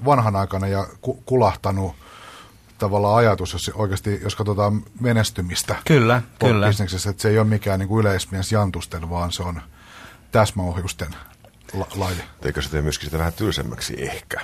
ja 0.69 0.87
ku, 1.01 1.23
kulahtanut 1.25 1.95
tavallaan 2.77 3.15
ajatus, 3.15 3.53
jos 3.53 3.71
oikeasti, 3.75 4.19
jos 4.23 4.35
katsotaan 4.35 4.83
menestymistä. 4.99 5.75
Kyllä, 5.85 6.21
kyllä. 6.39 6.67
Että 6.69 7.21
se 7.21 7.29
ei 7.29 7.39
ole 7.39 7.47
mikään 7.47 7.79
niin 7.79 7.87
kuin 7.87 8.01
yleismies 8.01 8.51
jantusten, 8.51 9.09
vaan 9.09 9.31
se 9.31 9.43
on 9.43 9.61
täsmäohjusten 10.31 11.15
la- 11.73 11.87
laji. 11.95 12.23
Eikö 12.45 12.61
se 12.61 12.69
tee 12.69 12.81
myöskin 12.81 13.05
sitä 13.05 13.17
vähän 13.17 13.33
tylsemmäksi 13.33 13.95
ehkä? 13.97 14.41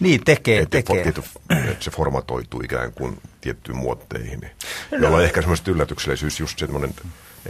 Niin, 0.00 0.24
tekee, 0.24 0.58
että 0.58 0.70
tekee. 0.70 1.02
Tietty, 1.02 1.22
että 1.50 1.84
se 1.84 1.90
formatoituu 1.90 2.60
ikään 2.64 2.92
kuin 2.92 3.20
tiettyyn 3.40 3.78
muotteihin, 3.78 4.40
niin, 4.40 4.52
jolla 5.02 5.16
on 5.16 5.24
ehkä 5.24 5.40
semmoista 5.40 5.70
yllätyksellisyys 5.70 6.40
just 6.40 6.58
semmoinen, 6.58 6.94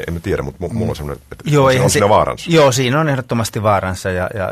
en 0.08 0.14
mä 0.14 0.20
tiedä, 0.20 0.42
mutta 0.42 0.68
mulla 0.68 0.90
on 0.90 0.96
semmoinen, 0.96 1.22
että 1.32 1.44
joo, 1.50 1.72
se 1.72 1.80
on 1.80 1.90
siinä 1.90 2.08
vaaransa. 2.08 2.50
Joo, 2.50 2.72
siinä 2.72 3.00
on 3.00 3.08
ehdottomasti 3.08 3.62
vaaransa, 3.62 4.10
ja, 4.10 4.30
ja, 4.34 4.50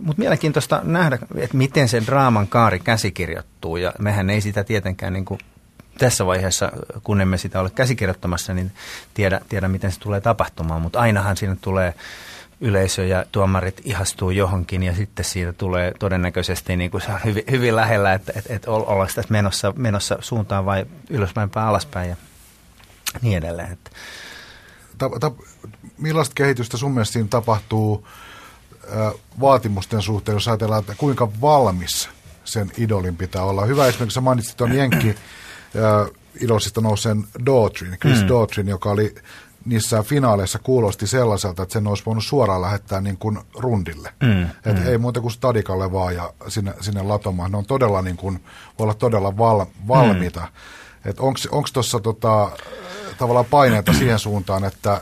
mutta 0.00 0.20
mielenkiintoista 0.20 0.80
nähdä, 0.84 1.18
että 1.36 1.56
miten 1.56 1.88
se 1.88 2.02
draaman 2.06 2.48
kaari 2.48 2.78
käsikirjoittuu, 2.78 3.76
ja 3.76 3.92
mehän 3.98 4.30
ei 4.30 4.40
sitä 4.40 4.64
tietenkään 4.64 5.12
niin 5.12 5.24
kuin 5.24 5.40
tässä 5.98 6.26
vaiheessa, 6.26 6.72
kun 7.02 7.20
emme 7.20 7.38
sitä 7.38 7.60
ole 7.60 7.70
käsikirjoittamassa, 7.70 8.54
niin 8.54 8.72
tiedä, 9.14 9.40
tiedä 9.48 9.68
miten 9.68 9.92
se 9.92 10.00
tulee 10.00 10.20
tapahtumaan, 10.20 10.82
mutta 10.82 10.98
ainahan 11.00 11.36
siinä 11.36 11.56
tulee 11.60 11.94
yleisö 12.60 13.06
ja 13.06 13.24
tuomarit 13.32 13.80
ihastuu 13.84 14.30
johonkin 14.30 14.82
ja 14.82 14.94
sitten 14.94 15.24
siitä 15.24 15.52
tulee 15.52 15.92
todennäköisesti 15.98 16.76
niin 16.76 16.90
kuin 16.90 17.00
se 17.00 17.12
on 17.12 17.20
hyvin, 17.24 17.44
hyvin 17.50 17.76
lähellä, 17.76 18.12
että, 18.12 18.32
että, 18.36 18.54
että 18.54 18.70
ollaanko 18.70 19.06
tässä 19.14 19.32
menossa, 19.32 19.72
menossa 19.76 20.18
suuntaan 20.20 20.64
vai 20.64 20.86
ylöspäin 21.10 21.50
päin 21.50 21.66
alaspäin 21.66 22.10
ja 22.10 22.16
niin 23.22 23.38
edelleen. 23.38 23.72
Että. 23.72 23.90
Ta, 24.98 25.10
ta, 25.20 25.32
millaista 25.98 26.34
kehitystä 26.34 26.76
sun 26.76 26.92
mielestä 26.92 27.12
siinä 27.12 27.28
tapahtuu 27.28 28.06
äh, 28.96 29.12
vaatimusten 29.40 30.02
suhteen, 30.02 30.36
jos 30.36 30.48
ajatellaan, 30.48 30.80
että 30.80 30.94
kuinka 30.98 31.40
valmis 31.40 32.08
sen 32.44 32.72
idolin 32.78 33.16
pitää 33.16 33.42
olla? 33.42 33.64
Hyvä 33.64 33.86
esimerkiksi 33.86 34.14
sä 34.14 34.20
mainitsit 34.20 34.56
tuon 34.56 34.76
Jenkki 34.76 35.14
idolsista 36.40 36.80
nouseen 36.80 37.24
Daughtrin, 37.46 37.98
Chris 37.98 38.22
mm. 38.22 38.28
Daughtrin, 38.28 38.68
joka 38.68 38.90
oli 38.90 39.14
niissä 39.66 40.02
finaaleissa 40.02 40.58
kuulosti 40.58 41.06
sellaiselta, 41.06 41.62
että 41.62 41.72
sen 41.72 41.86
olisi 41.86 42.02
voinut 42.06 42.24
suoraan 42.24 42.62
lähettää 42.62 43.00
niin 43.00 43.16
kuin 43.16 43.38
rundille. 43.58 44.12
Mm, 44.22 44.42
Et 44.42 44.76
mm. 44.80 44.86
Ei 44.86 44.98
muuta 44.98 45.20
kuin 45.20 45.32
stadikalle 45.32 45.92
vaan 45.92 46.14
ja 46.14 46.32
sinne, 46.48 46.74
sinne 46.80 47.02
latomaan. 47.02 47.50
Ne 47.50 47.58
on 47.58 47.66
todella 47.66 48.02
niin 48.02 48.16
kuin, 48.16 48.44
voi 48.78 48.84
olla 48.84 48.94
todella 48.94 49.38
val, 49.38 49.66
valmiita. 49.88 50.40
Mm. 50.40 51.14
Onko 51.50 51.68
tuossa 51.72 52.00
tota, 52.00 52.50
tavallaan 53.18 53.46
paineita 53.50 53.92
siihen 53.92 54.18
suuntaan, 54.18 54.64
että, 54.64 55.00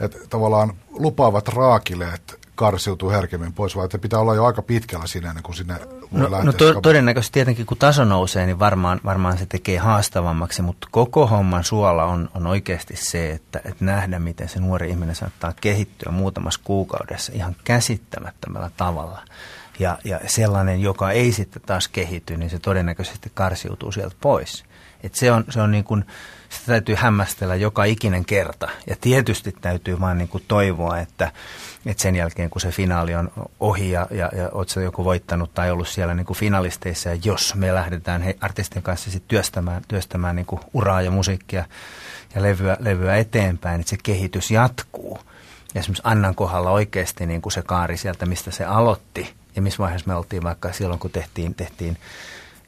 että 0.00 0.18
tavallaan 0.30 0.72
lupaavat 0.90 1.48
raakileet 1.48 2.39
karsiutuu 2.60 3.10
herkemmin 3.10 3.52
pois, 3.52 3.76
vai 3.76 3.84
että 3.84 3.98
pitää 3.98 4.18
olla 4.18 4.34
jo 4.34 4.44
aika 4.44 4.62
pitkällä 4.62 5.06
siinä 5.06 5.28
ennen 5.28 5.42
kuin 5.42 5.56
sinne 5.56 5.74
voi 6.12 6.30
no, 6.30 6.42
no 6.42 6.52
to, 6.52 6.80
todennäköisesti 6.80 7.32
tietenkin 7.32 7.66
kun 7.66 7.76
taso 7.76 8.04
nousee, 8.04 8.46
niin 8.46 8.58
varmaan, 8.58 9.00
varmaan 9.04 9.38
se 9.38 9.46
tekee 9.46 9.78
haastavammaksi, 9.78 10.62
mutta 10.62 10.88
koko 10.90 11.26
homman 11.26 11.64
suola 11.64 12.04
on, 12.04 12.30
on 12.34 12.46
oikeasti 12.46 12.96
se, 12.96 13.30
että, 13.30 13.60
että 13.64 13.84
nähdä, 13.84 14.18
miten 14.18 14.48
se 14.48 14.60
nuori 14.60 14.90
ihminen 14.90 15.14
saattaa 15.14 15.52
kehittyä 15.60 16.12
muutamassa 16.12 16.60
kuukaudessa 16.64 17.32
ihan 17.34 17.56
käsittämättömällä 17.64 18.70
tavalla. 18.76 19.22
Ja, 19.78 19.98
ja 20.04 20.20
sellainen, 20.26 20.80
joka 20.80 21.10
ei 21.10 21.32
sitten 21.32 21.62
taas 21.66 21.88
kehity, 21.88 22.36
niin 22.36 22.50
se 22.50 22.58
todennäköisesti 22.58 23.30
karsiutuu 23.34 23.92
sieltä 23.92 24.16
pois. 24.20 24.64
Et 25.02 25.14
se 25.14 25.32
on, 25.32 25.44
se 25.48 25.60
on 25.60 25.70
niin 25.70 25.84
kuin, 25.84 26.04
sitä 26.48 26.66
täytyy 26.66 26.94
hämmästellä 26.94 27.54
joka 27.54 27.84
ikinen 27.84 28.24
kerta. 28.24 28.68
Ja 28.86 28.96
tietysti 29.00 29.52
täytyy 29.60 30.00
vaan 30.00 30.18
niin 30.18 30.28
kuin 30.28 30.44
toivoa, 30.48 30.98
että, 30.98 31.32
että 31.86 32.02
sen 32.02 32.16
jälkeen 32.16 32.50
kun 32.50 32.60
se 32.60 32.70
finaali 32.70 33.14
on 33.14 33.30
ohi 33.60 33.90
ja, 33.90 34.06
ja, 34.10 34.30
ja 34.36 34.48
oot 34.52 34.76
joku 34.84 35.04
voittanut 35.04 35.54
tai 35.54 35.70
ollut 35.70 35.88
siellä 35.88 36.14
niin 36.14 36.26
kuin 36.26 36.36
finalisteissa, 36.36 37.08
ja 37.08 37.18
jos 37.24 37.54
me 37.54 37.74
lähdetään 37.74 38.22
he, 38.22 38.36
artistien 38.40 38.82
kanssa 38.82 39.10
sit 39.10 39.28
työstämään, 39.28 39.82
työstämään 39.88 40.36
niin 40.36 40.46
kuin 40.46 40.60
uraa 40.74 41.02
ja 41.02 41.10
musiikkia 41.10 41.64
ja 42.34 42.42
levyä, 42.42 42.76
levyä 42.80 43.16
eteenpäin, 43.16 43.80
että 43.80 43.90
se 43.90 43.96
kehitys 44.02 44.50
jatkuu. 44.50 45.18
Ja 45.74 45.78
esimerkiksi 45.80 46.02
Annan 46.04 46.34
kohdalla 46.34 46.70
oikeasti 46.70 47.26
niin 47.26 47.42
kuin 47.42 47.52
se 47.52 47.62
kaari 47.62 47.96
sieltä, 47.96 48.26
mistä 48.26 48.50
se 48.50 48.64
aloitti, 48.64 49.34
ja 49.56 49.62
missä 49.62 49.78
vaiheessa 49.78 50.08
me 50.08 50.14
oltiin 50.14 50.42
vaikka 50.42 50.72
silloin, 50.72 51.00
kun 51.00 51.10
tehtiin, 51.10 51.54
tehtiin 51.54 51.96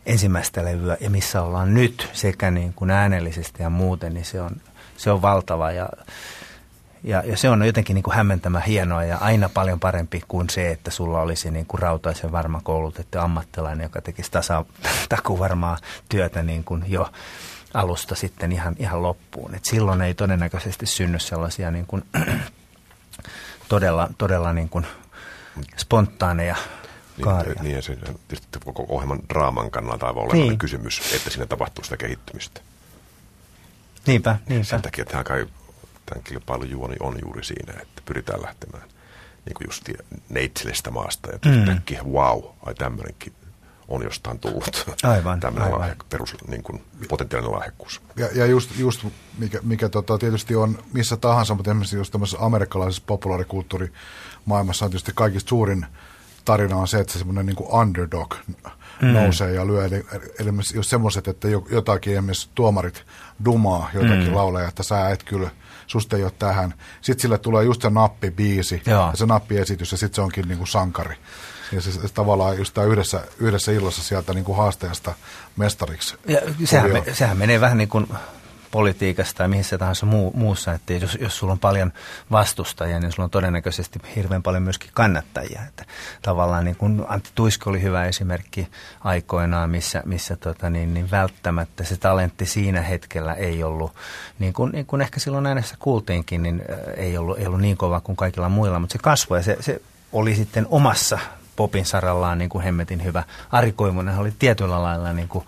ensimmäistä 0.07 0.65
levyä 0.65 0.97
ja 1.01 1.11
missä 1.11 1.43
ollaan 1.43 1.75
nyt 1.75 2.11
sekä 2.13 2.51
niin 2.51 2.73
kuin 2.75 2.91
äänellisesti 2.91 3.63
ja 3.63 3.71
muuten, 3.71 4.15
niin 4.15 4.25
se 4.25 4.41
on, 4.41 4.51
se 4.97 5.11
on 5.11 5.23
valtava 5.23 5.71
ja, 5.71 5.89
ja, 7.05 7.23
ja 7.27 7.37
se 7.37 7.51
on 7.51 7.67
jotenkin 7.67 7.95
niin 7.95 8.03
kuin 8.03 8.15
hämmentämä 8.15 8.61
hienoa 8.61 9.05
ja 9.05 9.19
aina 9.19 9.49
paljon 9.49 9.81
parempi 9.81 10.23
kuin 10.29 10.51
se, 10.51 10.71
että 10.71 10.91
sulla 10.91 11.21
olisi 11.21 11.51
niin 11.51 11.67
kuin 11.67 11.81
rautaisen 11.81 12.33
varma 12.33 12.61
koulutettu 12.65 13.19
ammattilainen, 13.19 13.85
joka 13.85 14.01
tekisi 14.01 14.31
tasa, 14.31 14.65
takuvarmaa 15.09 15.79
työtä 16.09 16.43
niin 16.43 16.65
kuin 16.65 16.85
jo 16.89 17.13
alusta 17.75 18.15
sitten 18.15 18.53
ihan, 18.53 18.77
ihan 18.79 19.03
loppuun. 19.03 19.55
Et 19.55 19.65
silloin 19.65 20.03
ei 20.03 20.15
todennäköisesti 20.15 20.87
synny 20.87 21.19
sellaisia 21.19 21.71
niin 21.71 21.87
kuin, 21.87 22.05
todella, 23.69 24.09
todella 24.19 24.53
niin 24.53 24.69
kuin 24.69 24.87
spontaaneja 25.77 26.57
kaaria. 27.21 27.55
Niin, 27.55 27.73
niin 27.73 27.83
se 27.83 27.97
tietysti 28.29 28.59
koko 28.65 28.87
ohjelman 28.89 29.21
draaman 29.29 29.71
kannalta 29.71 30.07
aivan 30.07 30.23
olennainen 30.23 30.49
niin. 30.49 30.59
kysymys, 30.59 31.15
että 31.15 31.31
siinä 31.31 31.47
tapahtuu 31.47 31.85
sitä 31.85 31.97
kehittymistä. 31.97 32.61
Niinpä, 34.07 34.39
niinpä. 34.49 34.65
Sen 34.65 34.83
takia 34.83 35.03
että 35.03 35.25
kai 35.25 35.47
tämän 36.13 36.25
kilpailun 36.25 36.71
juoni 36.71 36.97
on 37.01 37.19
juuri 37.25 37.45
siinä, 37.45 37.73
että 37.83 38.03
pyritään 38.05 38.43
lähtemään 38.43 38.89
niin 39.47 39.55
kuin 39.55 39.67
just 39.67 39.89
neitselestä 40.29 40.91
maasta 40.91 41.31
ja 41.33 41.39
mm. 41.45 41.53
yhtäkkiä, 41.53 42.03
wow, 42.03 42.43
ai 42.67 42.75
tämmöinenkin 42.75 43.33
on 43.89 44.03
jostain 44.03 44.39
tullut. 44.39 44.87
Aivan, 45.03 45.41
Tämmöinen 45.41 45.67
aivan. 45.67 45.81
Lahja, 45.81 45.97
perus, 46.11 46.37
niin 46.49 46.63
kuin, 46.63 46.85
potentiaalinen 47.09 47.55
lahjakkuus. 47.55 48.03
Ja, 48.17 48.29
ja 48.35 48.47
just, 48.47 48.79
just 48.79 49.07
mikä, 49.39 49.59
mikä 49.63 49.89
tota, 49.89 50.19
tietysti 50.19 50.57
on 50.57 50.79
missä 50.93 51.17
tahansa, 51.17 51.55
mutta 51.55 51.71
esimerkiksi 51.71 51.97
just 51.97 52.13
tämmöisessä 52.13 52.45
amerikkalaisessa 52.45 53.03
populaarikulttuurimaailmassa 53.07 54.85
on 54.85 54.91
tietysti 54.91 55.13
kaikista 55.15 55.49
suurin 55.49 55.87
tarina 56.45 56.77
on 56.77 56.89
se, 56.89 56.99
että 56.99 57.13
se 57.13 57.19
semmoinen 57.19 57.47
niin 57.47 57.57
underdog 57.73 58.35
mm. 59.03 59.09
nousee 59.09 59.53
ja 59.53 59.67
lyö. 59.67 59.85
Eli, 59.85 60.07
eli 60.39 60.51
jos 60.75 60.91
semmoiset, 60.91 61.29
että 61.29 61.49
jotakin 61.49 62.13
esimerkiksi 62.13 62.49
tuomarit 62.55 63.05
dumaa 63.45 63.91
jotakin 63.95 64.29
mm. 64.29 64.35
lauleja, 64.35 64.69
että 64.69 64.83
sä 64.83 65.11
et 65.11 65.23
kyllä, 65.23 65.51
susta 65.87 66.17
ei 66.17 66.23
ole 66.23 66.33
tähän. 66.39 66.75
Sitten 67.01 67.23
sille 67.23 67.39
tulee 67.39 67.65
just 67.65 67.83
se 67.83 67.91
nappibiisi 67.91 68.83
Joo. 68.87 69.11
ja 69.11 69.17
se 69.17 69.27
nappiesitys 69.27 69.93
ja 69.93 69.99
sitten 69.99 70.15
se 70.15 70.21
onkin 70.21 70.49
niin 70.49 70.59
kuin 70.59 70.69
sankari. 70.69 71.15
Ja 71.73 71.81
se, 71.81 71.93
se 71.93 72.01
tavallaan 72.15 72.59
just 72.59 72.75
tämä 72.75 72.87
yhdessä, 72.87 73.21
yhdessä 73.39 73.73
illassa 73.73 74.03
sieltä 74.03 74.35
niin 74.35 74.45
kuin 74.45 74.59
haastajasta 74.59 75.15
mestariksi. 75.57 76.17
Ja 76.29 76.41
sehän, 76.65 76.93
me, 76.93 77.05
sehän 77.13 77.37
menee 77.37 77.61
vähän 77.61 77.79
niin 77.79 77.89
kuin 77.89 78.07
politiikasta 78.73 79.39
tai 79.39 79.49
mihin 79.49 79.65
se 79.65 79.79
tahansa 79.79 80.07
muu, 80.07 80.33
muussa, 80.35 80.73
että 80.73 80.93
jos, 80.93 81.19
jos 81.21 81.39
sulla 81.39 81.53
on 81.53 81.59
paljon 81.59 81.93
vastustajia, 82.31 83.01
niin 83.01 83.13
sulla 83.13 83.25
on 83.25 83.31
todennäköisesti 83.31 83.99
hirveän 84.17 84.43
paljon 84.43 84.63
myöskin 84.63 84.91
kannattajia. 84.95 85.61
Että 85.69 85.85
tavallaan 86.23 86.65
niin 86.65 86.77
kuin 86.77 87.05
Antti 87.09 87.31
Tuisko 87.35 87.71
oli 87.71 87.83
hyvä 87.83 88.05
esimerkki 88.05 88.69
aikoinaan, 89.01 89.71
missä, 89.71 90.03
missä 90.07 90.37
tota 90.37 90.71
niin, 90.71 90.95
niin 90.95 91.11
välttämättä 91.11 91.85
se 91.85 91.97
talentti 91.97 92.47
siinä 92.47 92.83
hetkellä 92.83 93.35
ei 93.35 93.63
ollut, 93.63 93.93
niin 94.39 94.53
kuin, 94.53 94.73
niin 94.73 94.87
kuin 94.87 95.03
ehkä 95.03 95.21
silloin 95.21 95.47
äänessä 95.47 95.77
kuultiinkin, 95.79 96.43
niin 96.43 96.63
ei 96.97 97.19
ollut, 97.19 97.39
ei 97.39 97.47
ollut 97.47 97.61
niin 97.61 97.77
kova 97.77 98.01
kuin 98.01 98.17
kaikilla 98.17 98.49
muilla, 98.49 98.79
mutta 98.79 98.93
se 98.93 98.99
kasvoi 98.99 99.39
ja 99.39 99.43
se, 99.43 99.57
se 99.61 99.83
oli 100.13 100.35
sitten 100.35 100.67
omassa 100.71 101.19
popin 101.57 101.87
sarallaan 101.87 102.39
niin 102.39 102.51
kuin 102.51 102.65
hemmetin 102.65 103.05
hyvä. 103.05 103.23
Ari 103.51 103.73
Koivunen 103.73 104.19
oli 104.19 104.33
tietyllä 104.39 104.83
lailla 104.83 105.13
niin 105.13 105.29
kuin 105.29 105.45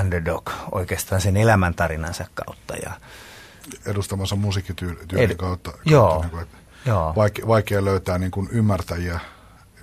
underdog 0.00 0.50
oikeastaan 0.72 1.20
sen 1.20 1.36
elämäntarinansa 1.36 2.24
kautta. 2.34 2.74
Ja 2.76 2.92
Edustamassa 3.86 4.36
musiikkityylin 4.36 4.98
kautta. 5.36 5.36
kautta 5.36 5.72
joo, 5.84 6.20
niin 6.20 6.30
kuin, 6.30 6.46
joo. 6.86 7.12
Vaikea, 7.16 7.46
vaikea 7.46 7.84
löytää 7.84 8.18
niin 8.18 8.30
kuin 8.30 8.48
ymmärtäjiä 8.52 9.20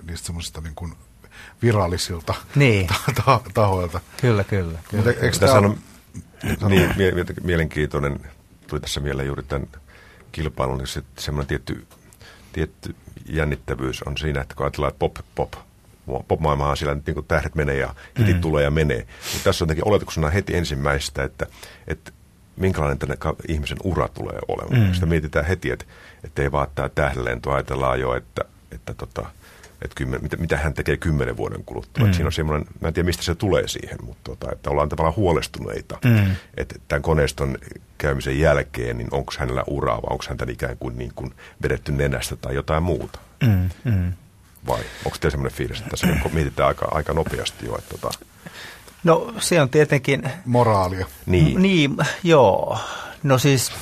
niistä 0.02 0.26
semmoisista 0.26 0.60
niin 0.60 0.74
kuin 0.74 0.92
virallisilta 1.62 2.34
niin. 2.54 2.88
tahoilta. 3.54 4.00
Kyllä, 4.20 4.44
kyllä. 4.44 4.78
kyllä. 4.90 5.04
Mutta 5.04 5.24
eikö 5.26 5.38
tässä 5.38 5.58
on 5.58 5.78
niin, 6.68 6.94
mielenkiintoinen, 7.42 8.20
tuli 8.66 8.80
tässä 8.80 9.00
mieleen 9.00 9.26
juuri 9.26 9.42
tämän 9.42 9.68
kilpailun, 10.32 10.78
niin 10.78 10.86
se, 10.86 11.02
semmoinen 11.18 11.48
tietty, 11.48 11.86
tietty 12.52 12.96
jännittävyys 13.28 14.02
on 14.02 14.18
siinä, 14.18 14.40
että 14.40 14.54
kun 14.54 14.66
ajatellaan, 14.66 14.90
että 14.90 14.98
pop, 14.98 15.14
pop 15.34 15.52
popmaailmahan 16.28 16.76
siellä 16.76 16.94
nyt 16.94 17.06
niin 17.06 17.14
kuin 17.14 17.26
tähdet 17.26 17.54
menee 17.54 17.76
ja 17.76 17.94
hitit 18.18 18.36
mm. 18.36 18.40
tulee 18.40 18.64
ja 18.64 18.70
menee. 18.70 19.06
Mutta 19.32 19.44
tässä 19.44 19.64
on 19.64 19.66
jotenkin 19.66 19.88
oletuksena 19.88 20.30
heti 20.30 20.56
ensimmäistä, 20.56 21.24
että, 21.24 21.46
että 21.86 22.12
minkälainen 22.56 22.98
tänne 22.98 23.16
ihmisen 23.48 23.78
ura 23.84 24.08
tulee 24.08 24.38
olemaan. 24.48 24.88
Mm. 24.88 24.94
Sitä 24.94 25.06
mietitään 25.06 25.46
heti, 25.46 25.70
että, 25.70 25.84
että 26.24 26.42
ei 26.42 26.52
vaan 26.52 26.68
tämä 26.74 26.88
tähdelento, 26.88 27.52
ajatellaan 27.52 28.00
jo, 28.00 28.14
että, 28.14 28.44
että 28.72 28.94
tota, 28.94 29.26
että 29.82 29.94
kymmen, 29.94 30.22
mitä, 30.22 30.36
mitä 30.36 30.56
hän 30.56 30.74
tekee 30.74 30.96
kymmenen 30.96 31.36
vuoden 31.36 31.64
kuluttua. 31.64 32.06
Mm. 32.06 32.12
siinä 32.12 32.26
on 32.26 32.32
semmoinen, 32.32 32.66
mä 32.80 32.88
en 32.88 32.94
tiedä 32.94 33.06
mistä 33.06 33.22
se 33.22 33.34
tulee 33.34 33.68
siihen, 33.68 33.98
mutta 34.02 34.22
tota, 34.24 34.52
että 34.52 34.70
ollaan 34.70 34.88
tavallaan 34.88 35.16
huolestuneita, 35.16 35.98
mm. 36.04 36.36
että 36.56 36.74
tämän 36.88 37.02
koneiston 37.02 37.58
käymisen 37.98 38.38
jälkeen, 38.38 38.98
niin 38.98 39.08
onko 39.10 39.32
hänellä 39.38 39.64
uraa 39.66 39.96
vai 39.96 40.08
onko 40.10 40.24
häntä 40.28 40.46
ikään 40.48 40.76
kuin, 40.76 40.98
niin 40.98 41.12
kuin 41.14 41.34
vedetty 41.62 41.92
nenästä 41.92 42.36
tai 42.36 42.54
jotain 42.54 42.82
muuta. 42.82 43.18
Mm. 43.42 43.68
Mm 43.84 44.12
vai 44.66 44.80
onko 45.04 45.16
teillä 45.20 45.30
sellainen 45.30 45.56
fiilis, 45.56 45.78
että 45.78 45.90
tässä 45.90 46.06
mietitään 46.32 46.68
aika, 46.68 46.88
aika 46.90 47.12
nopeasti 47.12 47.66
jo? 47.66 47.78
Että 47.78 47.98
tota... 47.98 48.18
No 49.04 49.34
se 49.38 49.60
on 49.60 49.68
tietenkin... 49.68 50.30
Moraalia. 50.44 51.06
Niin. 51.26 51.62
Niin, 51.62 51.96
joo. 52.22 52.78
No 53.22 53.38
siis... 53.38 53.72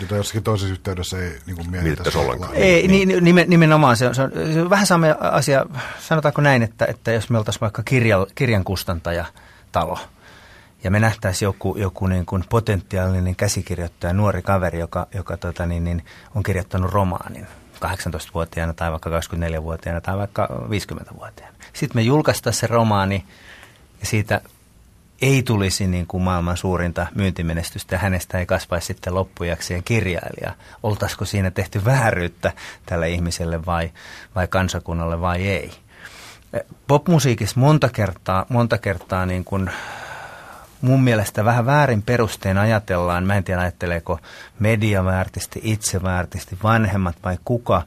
Jota 0.00 0.16
jossakin 0.16 0.42
toisessa 0.42 0.72
yhteydessä 0.72 1.18
ei 1.18 1.38
niin 1.46 1.56
kuin 1.56 1.70
mietitä 1.70 2.18
ollenkaan. 2.18 2.54
Ei, 2.54 2.88
niin. 2.88 3.24
Nimen, 3.24 3.50
nimenomaan. 3.50 3.96
Se 3.96 4.08
on, 4.08 4.14
se, 4.14 4.22
on, 4.22 4.30
se 4.52 4.62
on 4.62 4.70
vähän 4.70 4.86
sama 4.86 5.06
asia, 5.20 5.66
sanotaanko 5.98 6.40
näin, 6.40 6.62
että, 6.62 6.84
että 6.84 7.12
jos 7.12 7.30
me 7.30 7.38
oltaisiin 7.38 7.60
vaikka 7.60 7.82
kirja, 7.82 8.26
kirjan 8.34 8.64
kustantaja 8.64 9.24
talo, 9.72 9.98
ja 10.84 10.90
me 10.90 11.00
nähtäisiin 11.00 11.46
joku, 11.46 11.76
joku 11.78 12.06
niin 12.06 12.26
kuin 12.26 12.44
potentiaalinen 12.48 13.36
käsikirjoittaja, 13.36 14.12
nuori 14.12 14.42
kaveri, 14.42 14.78
joka, 14.78 15.06
joka 15.14 15.36
tota 15.36 15.66
niin, 15.66 15.84
niin, 15.84 16.04
on 16.34 16.42
kirjoittanut 16.42 16.92
romaanin. 16.92 17.46
18-vuotiaana 17.86 18.72
tai 18.72 18.90
vaikka 18.90 19.10
24-vuotiaana 19.10 20.00
tai 20.00 20.16
vaikka 20.16 20.48
50-vuotiaana. 20.50 21.56
Sitten 21.72 21.96
me 21.98 22.02
julkaistaan 22.02 22.54
se 22.54 22.66
romaani 22.66 23.24
ja 24.00 24.06
siitä 24.06 24.40
ei 25.22 25.42
tulisi 25.42 25.86
niin 25.86 26.06
kuin 26.06 26.22
maailman 26.22 26.56
suurinta 26.56 27.06
myyntimenestystä 27.14 27.94
ja 27.94 27.98
hänestä 27.98 28.38
ei 28.38 28.46
kasvaisi 28.46 28.86
sitten 28.86 29.14
loppujakseen 29.14 29.82
kirjailija. 29.82 30.54
Oltaisiko 30.82 31.24
siinä 31.24 31.50
tehty 31.50 31.84
vääryyttä 31.84 32.52
tälle 32.86 33.10
ihmiselle 33.10 33.66
vai, 33.66 33.90
vai 34.34 34.46
kansakunnalle 34.46 35.20
vai 35.20 35.48
ei? 35.48 35.72
Popmusiikissa 36.86 37.60
monta 37.60 37.88
kertaa, 37.88 38.46
monta 38.48 38.78
kertaa 38.78 39.26
niin 39.26 39.44
kuin 39.44 39.70
mun 40.80 41.02
mielestä 41.02 41.44
vähän 41.44 41.66
väärin 41.66 42.02
perustein 42.02 42.58
ajatellaan, 42.58 43.24
mä 43.24 43.36
en 43.36 43.44
tiedä 43.44 43.60
ajatteleeko 43.60 44.18
media 44.58 45.04
väärtisti, 45.04 45.60
itse 45.62 46.02
väärtisti, 46.02 46.58
vanhemmat 46.62 47.16
vai 47.24 47.38
kuka, 47.44 47.82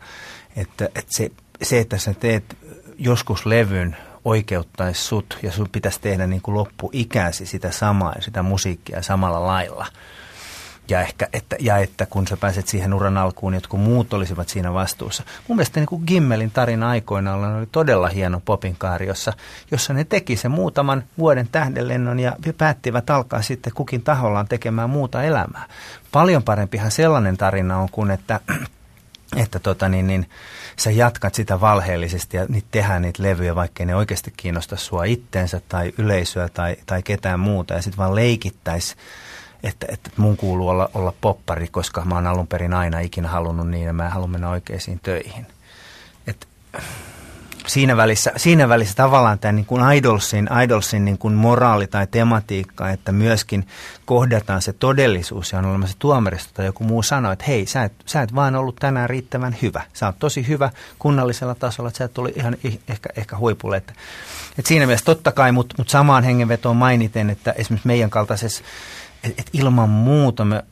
että, 0.56 0.86
että 0.86 1.14
se, 1.16 1.32
se, 1.62 1.80
että 1.80 1.98
sä 1.98 2.14
teet 2.14 2.58
joskus 2.98 3.46
levyn 3.46 3.98
oikeuttaisi 4.26 5.02
sut 5.02 5.38
ja 5.44 5.52
sun 5.52 5.70
pitäisi 5.72 6.02
tehdä 6.02 6.28
niin 6.28 6.42
kuin 6.42 6.56
loppuikäsi 6.56 7.46
sitä 7.46 7.72
samaa 7.72 8.14
ja 8.16 8.22
sitä 8.22 8.44
musiikkia 8.44 9.02
samalla 9.02 9.48
lailla– 9.48 9.86
ja, 10.90 11.02
ehkä, 11.02 11.28
että, 11.34 11.56
ja 11.60 11.78
että 11.78 12.06
kun 12.06 12.28
sä 12.28 12.38
pääset 12.38 12.68
siihen 12.68 12.94
uran 12.94 13.18
alkuun, 13.18 13.54
jotkut 13.54 13.80
muut 13.80 14.14
olisivat 14.14 14.50
siinä 14.50 14.74
vastuussa. 14.74 15.24
Mun 15.48 15.56
mielestä 15.56 15.80
niin 15.80 15.88
kuin 15.88 16.04
Gimmelin 16.08 16.52
tarina 16.52 16.90
aikoinaan 16.90 17.56
oli 17.56 17.68
todella 17.72 18.08
hieno 18.08 18.42
popinkaari, 18.46 19.08
jossa, 19.08 19.34
jossa 19.72 19.94
ne 19.94 20.04
teki 20.04 20.36
sen 20.36 20.52
muutaman 20.52 21.04
vuoden 21.18 21.48
tähdenlennon 21.52 22.20
ja 22.20 22.36
päättivät 22.58 23.10
alkaa 23.10 23.42
sitten 23.42 23.74
kukin 23.74 24.02
tahollaan 24.04 24.48
tekemään 24.48 24.90
muuta 24.90 25.24
elämää. 25.24 25.66
Paljon 26.12 26.44
parempihan 26.44 26.92
sellainen 26.92 27.38
tarina 27.38 27.78
on 27.78 27.90
kuin, 27.92 28.12
että 28.12 28.40
että 29.44 29.60
tota 29.60 29.90
niin, 29.90 30.08
niin, 30.08 30.30
sä 30.78 30.92
jatkat 30.92 31.36
sitä 31.36 31.62
valheellisesti 31.62 32.38
ja 32.38 32.46
niitä 32.50 32.68
tehdään 32.72 33.02
niitä 33.02 33.24
levyjä, 33.24 33.56
vaikkei 33.56 33.86
ne 33.86 33.96
oikeasti 33.96 34.34
kiinnosta 34.38 34.76
sua 34.76 35.04
itteensä 35.04 35.62
tai 35.70 35.94
yleisöä 35.98 36.50
tai, 36.50 36.76
tai 36.86 37.04
ketään 37.04 37.40
muuta 37.40 37.74
ja 37.74 37.82
sitten 37.82 37.98
vaan 37.98 38.16
leikittäisi 38.16 38.96
että, 39.64 39.86
että 39.90 40.10
mun 40.18 40.38
kuuluu 40.38 40.70
olla, 40.70 40.90
olla 40.94 41.14
poppari, 41.22 41.68
koska 41.68 42.06
mä 42.06 42.16
oon 42.16 42.28
alun 42.28 42.48
perin 42.48 42.74
aina 42.74 43.00
ikinä 43.00 43.28
halunnut 43.28 43.70
niin 43.70 43.86
ja 43.86 43.94
mä 43.94 44.10
haluan 44.10 44.30
mennä 44.30 44.50
oikeisiin 44.50 45.00
töihin. 45.04 45.48
Et, 46.28 46.48
siinä, 47.68 47.98
välissä, 47.98 48.32
siinä 48.38 48.70
välissä 48.70 48.96
tavallaan 48.96 49.40
tämä 49.40 49.52
niin 49.52 49.66
kuin 49.66 49.94
idolsin, 49.94 50.50
idolsin 50.64 51.06
niin 51.06 51.18
kuin 51.18 51.34
moraali 51.34 51.88
tai 51.88 52.08
tematiikka, 52.08 52.90
että 52.90 53.12
myöskin 53.12 53.68
kohdataan 54.06 54.62
se 54.62 54.74
todellisuus 54.74 55.52
ja 55.52 55.60
on 55.60 55.66
olemassa 55.66 55.96
tuomaristo 56.00 56.52
tai 56.54 56.66
joku 56.66 56.84
muu 56.84 57.04
sanoo, 57.04 57.32
että 57.32 57.46
hei, 57.48 57.66
sä 57.66 57.84
et, 57.84 57.94
sä 58.06 58.22
et 58.22 58.36
vaan 58.36 58.56
ollut 58.56 58.76
tänään 58.76 59.10
riittävän 59.10 59.56
hyvä. 59.62 59.82
Sä 59.94 60.06
oot 60.06 60.20
tosi 60.20 60.48
hyvä 60.48 60.70
kunnallisella 61.00 61.56
tasolla, 61.56 61.88
että 61.88 61.98
sä 61.98 62.06
et 62.06 62.18
ollut 62.18 62.38
ihan 62.38 62.58
ehkä, 62.88 63.10
ehkä 63.16 63.38
huipulle. 63.38 63.78
Että, 63.78 63.94
että 64.58 64.68
siinä 64.68 64.86
mielessä 64.86 65.06
totta 65.06 65.32
kai, 65.32 65.52
mutta 65.52 65.76
mut 65.78 65.90
samaan 65.90 66.24
hengenvetoon 66.24 66.78
mainiten, 66.78 67.30
että 67.30 67.52
esimerkiksi 67.52 67.88
meidän 67.88 68.10
kaltaisessa 68.10 68.64
et, 69.24 69.40
et 69.40 69.50
ilman 69.54 69.90
muuta 69.90 70.46
me 70.46 70.64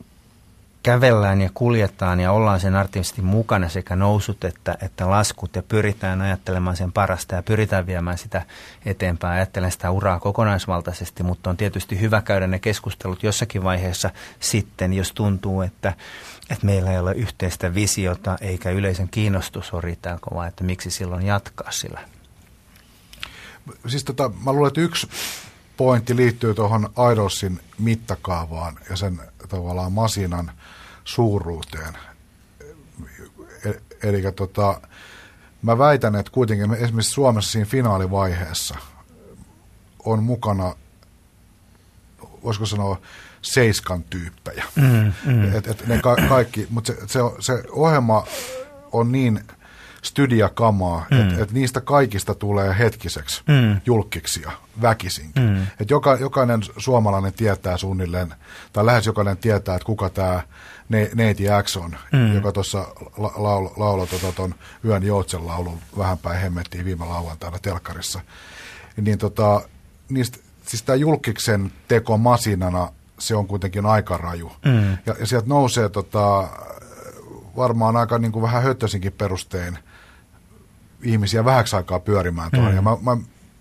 kävellään 0.83 1.41
ja 1.41 1.49
kuljetaan 1.53 2.19
ja 2.19 2.31
ollaan 2.31 2.59
sen 2.59 2.75
artistin 2.75 3.25
mukana 3.25 3.69
sekä 3.69 3.95
nousut 3.95 4.43
että, 4.43 4.77
että 4.81 5.09
laskut 5.09 5.55
ja 5.55 5.63
pyritään 5.63 6.21
ajattelemaan 6.21 6.75
sen 6.75 6.91
parasta 6.91 7.35
ja 7.35 7.43
pyritään 7.43 7.87
viemään 7.87 8.17
sitä 8.17 8.45
eteenpäin. 8.85 9.33
Ajattelen 9.33 9.71
sitä 9.71 9.91
uraa 9.91 10.19
kokonaisvaltaisesti, 10.19 11.23
mutta 11.23 11.49
on 11.49 11.57
tietysti 11.57 11.99
hyvä 11.99 12.21
käydä 12.21 12.47
ne 12.47 12.59
keskustelut 12.59 13.23
jossakin 13.23 13.63
vaiheessa 13.63 14.09
sitten, 14.39 14.93
jos 14.93 15.11
tuntuu, 15.11 15.61
että, 15.61 15.93
että 16.49 16.65
meillä 16.65 16.91
ei 16.91 16.99
ole 16.99 17.13
yhteistä 17.13 17.73
visiota 17.73 18.37
eikä 18.41 18.69
yleisen 18.69 19.09
kiinnostus 19.09 19.73
ole 19.73 19.81
riittääkö 19.81 20.35
vaan, 20.35 20.47
että 20.47 20.63
miksi 20.63 20.91
silloin 20.91 21.25
jatkaa 21.25 21.71
sillä. 21.71 21.99
Siis 23.87 24.03
tota, 24.03 24.31
mä 24.45 24.53
luulen, 24.53 24.67
että 24.67 24.81
yksi 24.81 25.07
pointti 25.79 26.15
liittyy 26.15 26.53
tuohon 26.53 26.89
Idolsin 27.11 27.59
mittakaavaan 27.77 28.79
ja 28.89 28.95
sen 28.95 29.21
tavallaan 29.49 29.91
masinan 29.91 30.51
suuruuteen. 31.05 31.97
E, 33.65 33.71
eli 34.03 34.31
tota, 34.35 34.81
mä 35.61 35.77
väitän, 35.77 36.15
että 36.15 36.31
kuitenkin 36.31 36.73
esimerkiksi 36.73 37.11
Suomessa 37.11 37.51
siinä 37.51 37.65
finaalivaiheessa 37.65 38.75
on 40.05 40.23
mukana, 40.23 40.75
voisiko 42.43 42.65
sanoa, 42.65 43.01
seiskan 43.41 44.03
tyyppejä. 44.03 44.65
Mm, 44.75 45.13
mm. 45.25 45.55
Et, 45.55 45.67
et 45.67 45.87
ne 45.87 45.99
ka- 46.01 46.27
kaikki, 46.29 46.67
mutta 46.69 46.93
se, 46.93 46.97
se, 47.07 47.19
se 47.39 47.63
ohjelma 47.69 48.27
on 48.91 49.11
niin 49.11 49.43
studiakamaa, 50.01 51.05
mm. 51.11 51.21
että 51.21 51.43
et 51.43 51.51
niistä 51.51 51.81
kaikista 51.81 52.35
tulee 52.35 52.75
hetkiseksi 52.79 53.43
mm. 53.47 53.81
julkiksia 53.85 54.51
väkisinkin. 54.81 55.43
Mm. 55.43 55.67
Et 55.79 55.89
joka, 55.89 56.15
jokainen 56.15 56.59
suomalainen 56.77 57.33
tietää 57.33 57.77
suunnilleen, 57.77 58.33
tai 58.73 58.85
lähes 58.85 59.05
jokainen 59.05 59.37
tietää, 59.37 59.75
että 59.75 59.85
kuka 59.85 60.09
tämä 60.09 60.41
Neiti 61.15 61.43
X 61.63 61.77
on, 61.77 61.95
mm. 62.11 62.35
joka 62.35 62.51
tuossa 62.51 62.87
lauloi 63.17 63.71
la, 63.77 63.97
la, 63.97 64.05
tota 64.05 64.31
ton 64.31 64.55
Yön 64.85 65.03
Joutsen 65.03 65.47
laulun 65.47 65.79
vähän 65.97 66.17
päin 66.17 66.41
hemmettiin 66.41 66.85
viime 66.85 67.05
lauantaina 67.05 67.59
telkkarissa. 67.61 68.19
Niin 69.01 69.17
tota, 69.17 69.61
niistä, 70.09 70.37
siis 70.65 70.83
tämä 70.83 70.95
julkiksen 70.95 71.71
teko 71.87 72.17
masinana, 72.17 72.91
se 73.19 73.35
on 73.35 73.47
kuitenkin 73.47 73.85
aika 73.85 74.17
raju. 74.17 74.51
Mm. 74.65 74.91
Ja, 75.05 75.15
ja 75.19 75.25
sieltä 75.25 75.47
nousee 75.47 75.89
tota, 75.89 76.47
varmaan 77.55 77.95
aika 77.95 78.17
niin 78.17 78.31
kuin 78.31 78.43
vähän 78.43 78.63
höttöisinkin 78.63 79.11
perustein 79.11 79.79
ihmisiä 81.03 81.45
vähäksi 81.45 81.75
aikaa 81.75 81.99
pyörimään 81.99 82.51
tuohon. 82.51 82.71
Mm. 82.71 82.75
Ja 82.75 82.81
mä, 82.81 82.97
mä, 83.01 83.17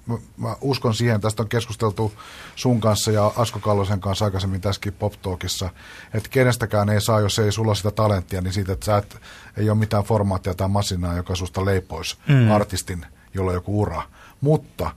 mä, 0.06 0.18
mä 0.36 0.56
uskon 0.60 0.94
siihen, 0.94 1.20
tästä 1.20 1.42
on 1.42 1.48
keskusteltu 1.48 2.12
sun 2.56 2.80
kanssa 2.80 3.10
ja 3.10 3.32
Asko 3.36 3.58
Kallosen 3.58 4.00
kanssa 4.00 4.24
aikaisemmin 4.24 4.60
tässäkin 4.60 4.92
Pop 4.92 5.12
Talkissa, 5.22 5.70
että 6.14 6.28
kenestäkään 6.28 6.88
ei 6.88 7.00
saa, 7.00 7.20
jos 7.20 7.38
ei 7.38 7.52
sulla 7.52 7.74
sitä 7.74 7.90
talenttia, 7.90 8.40
niin 8.40 8.52
siitä, 8.52 8.72
että 8.72 8.86
sä 8.86 8.96
et, 8.96 9.16
ei 9.56 9.70
ole 9.70 9.78
mitään 9.78 10.04
formaattia 10.04 10.54
tai 10.54 10.68
masinaa, 10.68 11.16
joka 11.16 11.34
susta 11.34 11.64
leipoisi 11.64 12.16
mm. 12.28 12.50
artistin, 12.50 13.06
jolla 13.34 13.50
on 13.50 13.54
joku 13.54 13.80
ura. 13.80 14.02
Mutta 14.40 14.90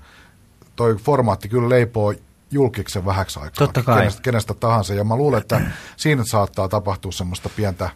toi 0.76 0.96
formaatti 0.96 1.50
kyllä 1.50 1.70
leipoo 1.70 2.14
julkiksen 2.52 3.06
vähäksi 3.06 3.40
aikaa. 3.40 3.68
Totta 3.68 3.84
kai. 3.84 3.98
Kenestä, 3.98 4.22
kenestä 4.22 4.54
tahansa. 4.54 4.94
Ja 4.94 5.04
mä 5.04 5.16
luulen, 5.16 5.42
että 5.42 5.62
siinä 5.98 6.24
saattaa 6.26 6.68
tapahtua 6.68 7.12
semmoista 7.12 7.50
pientä 7.50 7.90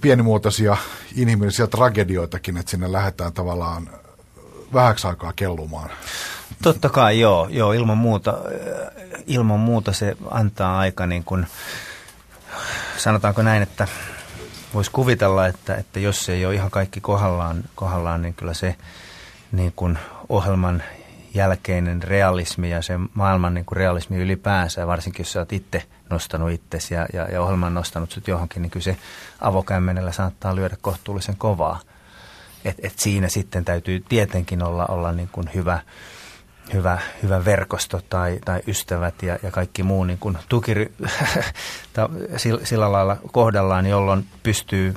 pienimuotoisia 0.00 0.76
inhimillisiä 1.16 1.66
tragedioitakin, 1.66 2.56
että 2.56 2.70
sinne 2.70 2.92
lähdetään 2.92 3.32
tavallaan 3.32 3.90
vähäksi 4.72 5.06
aikaa 5.06 5.32
kellumaan. 5.36 5.90
Totta 6.62 6.88
kai, 6.88 7.20
joo, 7.20 7.48
joo 7.50 7.72
ilman, 7.72 7.98
muuta, 7.98 8.34
ilman 9.26 9.60
muuta 9.60 9.92
se 9.92 10.16
antaa 10.30 10.78
aika 10.78 11.06
niin 11.06 11.24
kuin, 11.24 11.46
sanotaanko 12.96 13.42
näin, 13.42 13.62
että 13.62 13.88
voisi 14.74 14.90
kuvitella, 14.90 15.46
että, 15.46 15.74
että 15.74 16.00
jos 16.00 16.24
se 16.24 16.32
ei 16.32 16.46
ole 16.46 16.54
ihan 16.54 16.70
kaikki 16.70 17.00
kohdallaan, 17.00 17.64
kohdallaan 17.74 18.22
niin 18.22 18.34
kyllä 18.34 18.54
se 18.54 18.76
niin 19.52 19.72
kuin 19.76 19.98
ohjelman 20.28 20.82
jälkeinen 21.38 22.02
realismi 22.02 22.70
ja 22.70 22.82
se 22.82 22.94
maailman 23.14 23.54
niin 23.54 23.64
kuin 23.64 23.76
realismi 23.76 24.16
ylipäänsä, 24.16 24.86
varsinkin 24.86 25.20
jos 25.20 25.32
sä 25.32 25.38
oot 25.38 25.52
itse 25.52 25.82
nostanut 26.10 26.50
itsesi 26.50 26.94
ja, 26.94 27.06
ja, 27.12 27.24
ja 27.24 27.42
ohjelman 27.42 27.74
nostanut 27.74 28.10
sut 28.10 28.28
johonkin, 28.28 28.62
niin 28.62 28.70
kyllä 28.70 28.84
se 28.84 28.96
avokämmenellä 29.40 30.12
saattaa 30.12 30.56
lyödä 30.56 30.76
kohtuullisen 30.80 31.36
kovaa. 31.36 31.80
Et, 32.64 32.76
et 32.82 32.98
siinä 32.98 33.28
sitten 33.28 33.64
täytyy 33.64 34.04
tietenkin 34.08 34.62
olla, 34.62 34.86
olla 34.86 35.12
niin 35.12 35.28
kuin 35.32 35.50
hyvä, 35.54 35.80
hyvä, 36.72 36.98
hyvä 37.22 37.44
verkosto 37.44 38.00
tai, 38.10 38.38
tai 38.44 38.60
ystävät 38.66 39.22
ja, 39.22 39.38
ja 39.42 39.50
kaikki 39.50 39.82
muu 39.82 40.04
niin 40.04 40.18
kuin 40.18 40.38
sillä, 42.36 42.64
sillä 42.64 42.92
lailla 42.92 43.16
kohdallaan, 43.32 43.86
jolloin 43.86 44.26
pystyy 44.42 44.94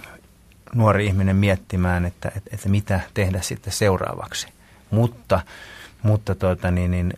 nuori 0.75 1.05
ihminen 1.05 1.35
miettimään, 1.35 2.05
että, 2.05 2.31
että, 2.35 2.49
että 2.53 2.69
mitä 2.69 2.99
tehdä 3.13 3.41
sitten 3.41 3.73
seuraavaksi. 3.73 4.47
Mutta 4.91 5.39
mutta 6.03 6.35
tuota, 6.35 6.71
niin, 6.71 6.91
niin, 6.91 7.13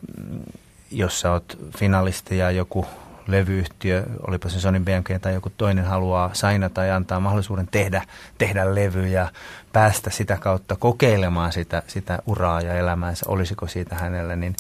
jos 0.91 1.19
sä 1.19 1.31
oot 1.31 1.57
finalisti 1.77 2.37
ja 2.37 2.51
joku 2.51 2.85
levyyhtiö, 3.27 4.05
olipa 4.27 4.49
se 4.49 4.59
Sony 4.59 4.79
BMG 4.79 5.21
tai 5.21 5.33
joku 5.33 5.51
toinen 5.57 5.85
haluaa 5.85 6.29
sainata 6.33 6.83
ja 6.83 6.95
antaa 6.95 7.19
mahdollisuuden 7.19 7.67
tehdä, 7.71 8.05
tehdä 8.37 8.75
levy 8.75 9.07
ja 9.07 9.31
päästä 9.73 10.09
sitä 10.09 10.37
kautta 10.37 10.75
kokeilemaan 10.75 11.51
sitä, 11.51 11.83
sitä 11.87 12.19
uraa 12.25 12.61
ja 12.61 12.73
elämäänsä, 12.73 13.25
olisiko 13.27 13.67
siitä 13.67 13.95
hänelle, 13.95 14.35
niin, 14.35 14.55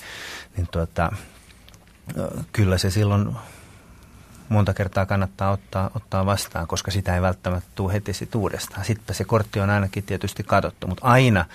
niin 0.57 0.67
tuota, 0.71 1.11
kyllä 2.51 2.77
se 2.77 2.89
silloin 2.89 3.35
monta 4.49 4.73
kertaa 4.73 5.05
kannattaa 5.05 5.51
ottaa, 5.51 5.91
ottaa 5.95 6.25
vastaan, 6.25 6.67
koska 6.67 6.91
sitä 6.91 7.15
ei 7.15 7.21
välttämättä 7.21 7.69
tule 7.75 7.93
heti 7.93 8.13
sit 8.13 8.35
uudestaan. 8.35 8.85
Sitten 8.85 9.15
se 9.15 9.23
kortti 9.23 9.59
on 9.59 9.69
ainakin 9.69 10.03
tietysti 10.03 10.43
kadottu, 10.43 10.87
mutta 10.87 11.05
aina 11.05 11.45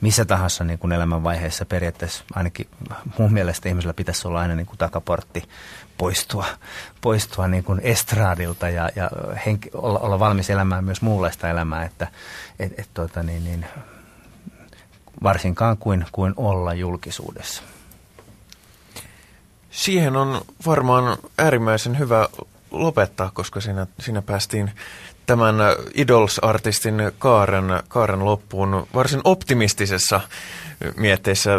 missä 0.00 0.24
tahansa 0.24 0.64
niin 0.64 0.78
kuin 0.78 0.92
elämänvaiheessa 0.92 1.64
periaatteessa 1.64 2.24
ainakin 2.34 2.66
mun 3.18 3.32
mielestä 3.32 3.68
ihmisellä 3.68 3.94
pitäisi 3.94 4.28
olla 4.28 4.40
aina 4.40 4.54
niin 4.54 4.66
kuin 4.66 4.78
takaportti 4.78 5.48
poistua, 5.98 6.46
poistua 7.00 7.48
niin 7.48 7.64
kuin 7.64 7.80
estraadilta 7.82 8.68
ja, 8.68 8.90
ja 8.96 9.10
henki, 9.46 9.70
olla, 9.74 9.98
olla 9.98 10.18
valmis 10.18 10.50
elämään 10.50 10.84
myös 10.84 11.02
muunlaista 11.02 11.48
elämää, 11.48 11.84
että 11.84 12.06
et, 12.58 12.78
et, 12.78 12.88
tuota, 12.94 13.22
niin, 13.22 13.44
niin, 13.44 13.66
varsinkaan 15.22 15.76
kuin, 15.76 16.06
kuin 16.12 16.34
olla 16.36 16.74
julkisuudessa. 16.74 17.62
Siihen 19.70 20.16
on 20.16 20.40
varmaan 20.66 21.18
äärimmäisen 21.38 21.98
hyvä 21.98 22.28
lopettaa, 22.70 23.30
koska 23.34 23.60
siinä, 23.60 23.86
siinä 24.00 24.22
päästiin 24.22 24.70
tämän 25.26 25.54
Idols-artistin 25.94 27.12
kaaren, 27.18 27.64
kaaren 27.88 28.24
loppuun 28.24 28.86
varsin 28.94 29.20
optimistisessa 29.24 30.20
mietteessä. 30.96 31.50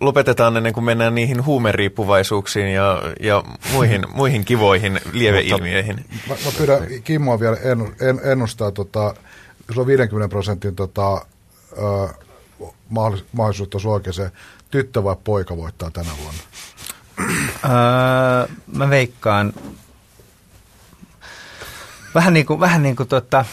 Lopetetaan 0.00 0.56
ennen 0.56 0.72
kuin 0.72 0.84
mennään 0.84 1.14
niihin 1.14 1.44
huumeriippuvaisuuksiin 1.44 2.72
ja, 2.74 3.02
ja 3.20 3.44
muihin, 3.72 4.02
muihin 4.14 4.44
kivoihin 4.44 5.00
lieveilmiöihin. 5.12 6.04
Mä, 6.28 6.34
mä 6.34 6.52
pyydän 6.58 6.86
Kimmoa 7.04 7.40
vielä 7.40 7.56
en, 7.56 7.80
en, 8.00 8.20
ennustaa, 8.32 8.70
tota, 8.70 9.14
jos 9.68 9.78
on 9.78 9.86
50 9.86 10.28
prosentin 10.28 10.76
tota, 10.76 11.26
ö, 11.72 12.08
mahdollisuus 13.32 13.68
tuossa 13.68 13.88
oikein, 13.88 14.14
tyttö 14.70 15.04
vai 15.04 15.16
poika 15.24 15.56
voittaa 15.56 15.90
tänä 15.90 16.10
vuonna? 16.22 16.40
Öö, 17.64 18.56
mä 18.66 18.90
veikkaan 18.90 19.52
Vähän 22.14 22.34
niin 22.34 22.46
kuin, 22.46 22.60
vähän 22.60 22.82
niin 22.82 22.96
kuin 22.96 23.08
tota, 23.08 23.44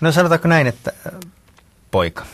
no 0.00 0.12
sanotaanko 0.12 0.48
näin, 0.48 0.66
että 0.66 0.92
poika. 1.90 2.24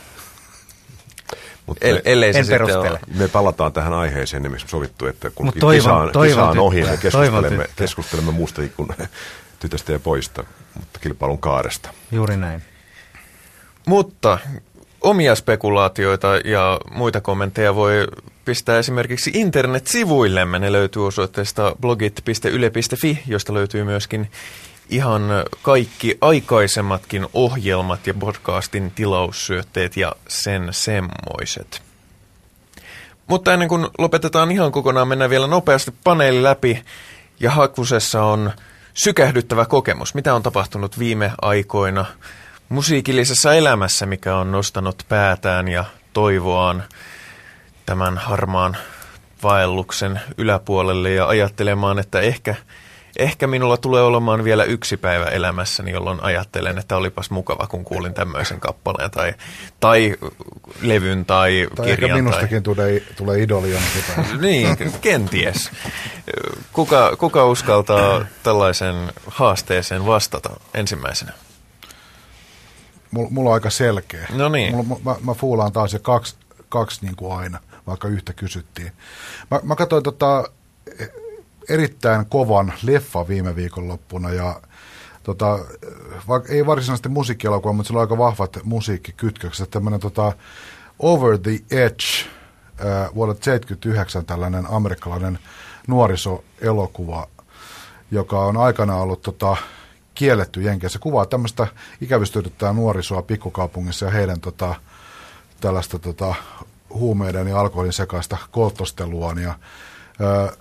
Mutta 1.65 1.85
El, 1.85 2.01
ellei 2.05 2.33
se 2.33 2.39
en 2.39 2.47
perustele. 2.47 2.99
me 3.15 3.27
palataan 3.27 3.73
tähän 3.73 3.93
aiheeseen, 3.93 4.43
niin 4.43 4.59
sovittu, 4.65 5.05
että 5.05 5.29
kun 5.29 5.53
toivon, 5.59 5.75
kisa, 5.75 5.93
on, 5.93 6.11
toivon 6.11 6.49
kisa 6.49 6.49
on 6.49 6.59
ohi, 6.59 6.83
me 6.83 6.97
keskustelemme, 6.97 7.65
keskustelemme 7.75 8.31
muusta 8.31 8.61
kuin 8.77 8.89
tytöstä 9.59 9.91
ja 9.91 9.99
poista, 9.99 10.43
mutta 10.75 10.99
kilpailun 10.99 11.37
kaaresta. 11.37 11.89
Juuri 12.11 12.37
näin. 12.37 12.63
Mutta 13.85 14.37
omia 15.01 15.35
spekulaatioita 15.35 16.27
ja 16.45 16.79
muita 16.91 17.21
kommentteja 17.21 17.75
voi 17.75 18.07
pistää 18.45 18.79
esimerkiksi 18.79 19.31
internetsivuillemme. 19.33 20.59
Ne 20.59 20.71
löytyy 20.71 21.07
osoitteesta 21.07 21.75
blogit.yle.fi, 21.81 23.23
josta 23.27 23.53
löytyy 23.53 23.83
myöskin 23.83 24.31
ihan 24.89 25.23
kaikki 25.61 26.17
aikaisemmatkin 26.21 27.27
ohjelmat 27.33 28.07
ja 28.07 28.13
podcastin 28.13 28.91
tilaussyötteet 28.91 29.97
ja 29.97 30.15
sen 30.27 30.67
semmoiset. 30.71 31.81
Mutta 33.27 33.53
ennen 33.53 33.69
kuin 33.69 33.87
lopetetaan 33.97 34.51
ihan 34.51 34.71
kokonaan, 34.71 35.07
mennään 35.07 35.29
vielä 35.29 35.47
nopeasti 35.47 35.93
paneeli 36.03 36.43
läpi. 36.43 36.83
Ja 37.39 37.51
Hakusessa 37.51 38.23
on 38.23 38.51
sykähdyttävä 38.93 39.65
kokemus. 39.65 40.15
Mitä 40.15 40.35
on 40.35 40.43
tapahtunut 40.43 40.99
viime 40.99 41.31
aikoina 41.41 42.05
musiikillisessa 42.69 43.53
elämässä, 43.53 44.05
mikä 44.05 44.35
on 44.35 44.51
nostanut 44.51 45.03
päätään 45.09 45.67
ja 45.67 45.85
toivoaan 46.13 46.83
tämän 47.85 48.17
harmaan 48.17 48.77
vaelluksen 49.43 50.21
yläpuolelle 50.37 51.11
ja 51.11 51.27
ajattelemaan, 51.27 51.99
että 51.99 52.19
ehkä– 52.19 52.55
ehkä 53.19 53.47
minulla 53.47 53.77
tulee 53.77 54.03
olemaan 54.03 54.43
vielä 54.43 54.63
yksi 54.63 54.97
päivä 54.97 55.25
elämässäni, 55.25 55.91
jolloin 55.91 56.23
ajattelen, 56.23 56.77
että 56.77 56.97
olipas 56.97 57.29
mukava, 57.29 57.67
kun 57.67 57.83
kuulin 57.83 58.13
tämmöisen 58.13 58.59
kappaleen 58.59 59.11
tai, 59.11 59.33
tai 59.79 60.15
levyn 60.81 61.25
tai, 61.25 61.67
tai 61.75 61.85
kirjan. 61.85 62.09
Ehkä 62.11 62.21
minustakin 62.21 62.63
tai... 62.63 62.75
tulee, 62.75 63.03
tulee 63.17 63.41
idolia. 63.41 63.79
niin, 64.41 64.77
kenties. 65.01 65.71
Kuka, 66.73 67.15
kuka 67.15 67.45
uskaltaa 67.45 68.25
tällaisen 68.43 68.95
haasteeseen 69.27 70.05
vastata 70.05 70.49
ensimmäisenä? 70.73 71.33
Mulla, 73.11 73.29
mulla 73.31 73.49
on 73.49 73.53
aika 73.53 73.69
selkeä. 73.69 74.27
No 74.33 74.49
niin. 74.49 74.75
Mulla, 74.75 74.99
mä, 75.03 75.15
mä 75.23 75.33
fuulaan 75.33 75.71
taas 75.71 75.93
jo 75.93 75.99
kaksi, 75.99 76.35
kaksi 76.69 77.05
niin 77.05 77.15
kuin 77.15 77.37
aina, 77.37 77.59
vaikka 77.87 78.07
yhtä 78.07 78.33
kysyttiin. 78.33 78.91
Mä, 79.51 79.59
mä 79.63 79.75
katsoin 79.75 80.03
tota, 80.03 80.43
erittäin 81.69 82.25
kovan 82.25 82.73
leffa 82.83 83.27
viime 83.27 83.55
viikonloppuna 83.55 84.33
ja 84.33 84.61
tota, 85.23 85.59
vaikka 86.27 86.53
ei 86.53 86.65
varsinaisesti 86.65 87.09
musiikkielokuva, 87.09 87.73
mutta 87.73 87.87
sillä 87.87 87.97
on 87.97 88.01
aika 88.01 88.17
vahvat 88.17 88.57
musiikkikytkökset. 88.63 89.69
Tämmöinen 89.69 89.99
tota, 89.99 90.33
Over 90.99 91.37
the 91.37 91.51
Edge 91.71 92.05
äh, 92.85 93.15
vuodelta 93.15 93.43
79 93.43 94.25
tällainen 94.25 94.65
amerikkalainen 94.69 95.39
nuorisoelokuva, 95.87 97.27
joka 98.11 98.39
on 98.39 98.57
aikana 98.57 98.95
ollut 98.95 99.21
tota, 99.21 99.57
kielletty 100.13 100.61
Jenkeissä. 100.61 100.99
Kuvaa 100.99 101.25
tämmöistä 101.25 101.67
ikävystydyttää 102.01 102.73
nuorisoa 102.73 103.21
pikkukaupungissa 103.21 104.05
ja 104.05 104.11
heidän 104.11 104.39
tota, 104.39 104.75
tällaista 105.61 105.99
tota, 105.99 106.35
huumeiden 106.93 107.47
ja 107.47 107.59
alkoholin 107.59 107.93
sekaista 107.93 108.37
koltosteluaan. 108.51 109.37
Ja, 109.37 109.53
ää, 110.19 110.51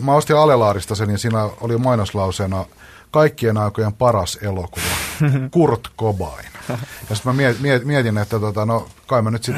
mä 0.00 0.14
ostin 0.14 0.36
Alelaarista 0.36 0.94
sen, 0.94 1.10
ja 1.10 1.18
siinä 1.18 1.48
oli 1.60 1.78
mainoslauseena 1.78 2.64
kaikkien 3.10 3.56
aikojen 3.56 3.92
paras 3.92 4.38
elokuva, 4.42 4.84
Kurt 5.50 5.88
Cobain. 5.98 6.46
Ja 7.10 7.16
sitten 7.16 7.36
mä 7.36 7.42
mietin, 7.84 8.18
että 8.18 8.38
tota, 8.38 8.66
no 8.66 8.88
kai 9.06 9.22
mä 9.22 9.30
nyt 9.30 9.44
sit, 9.44 9.56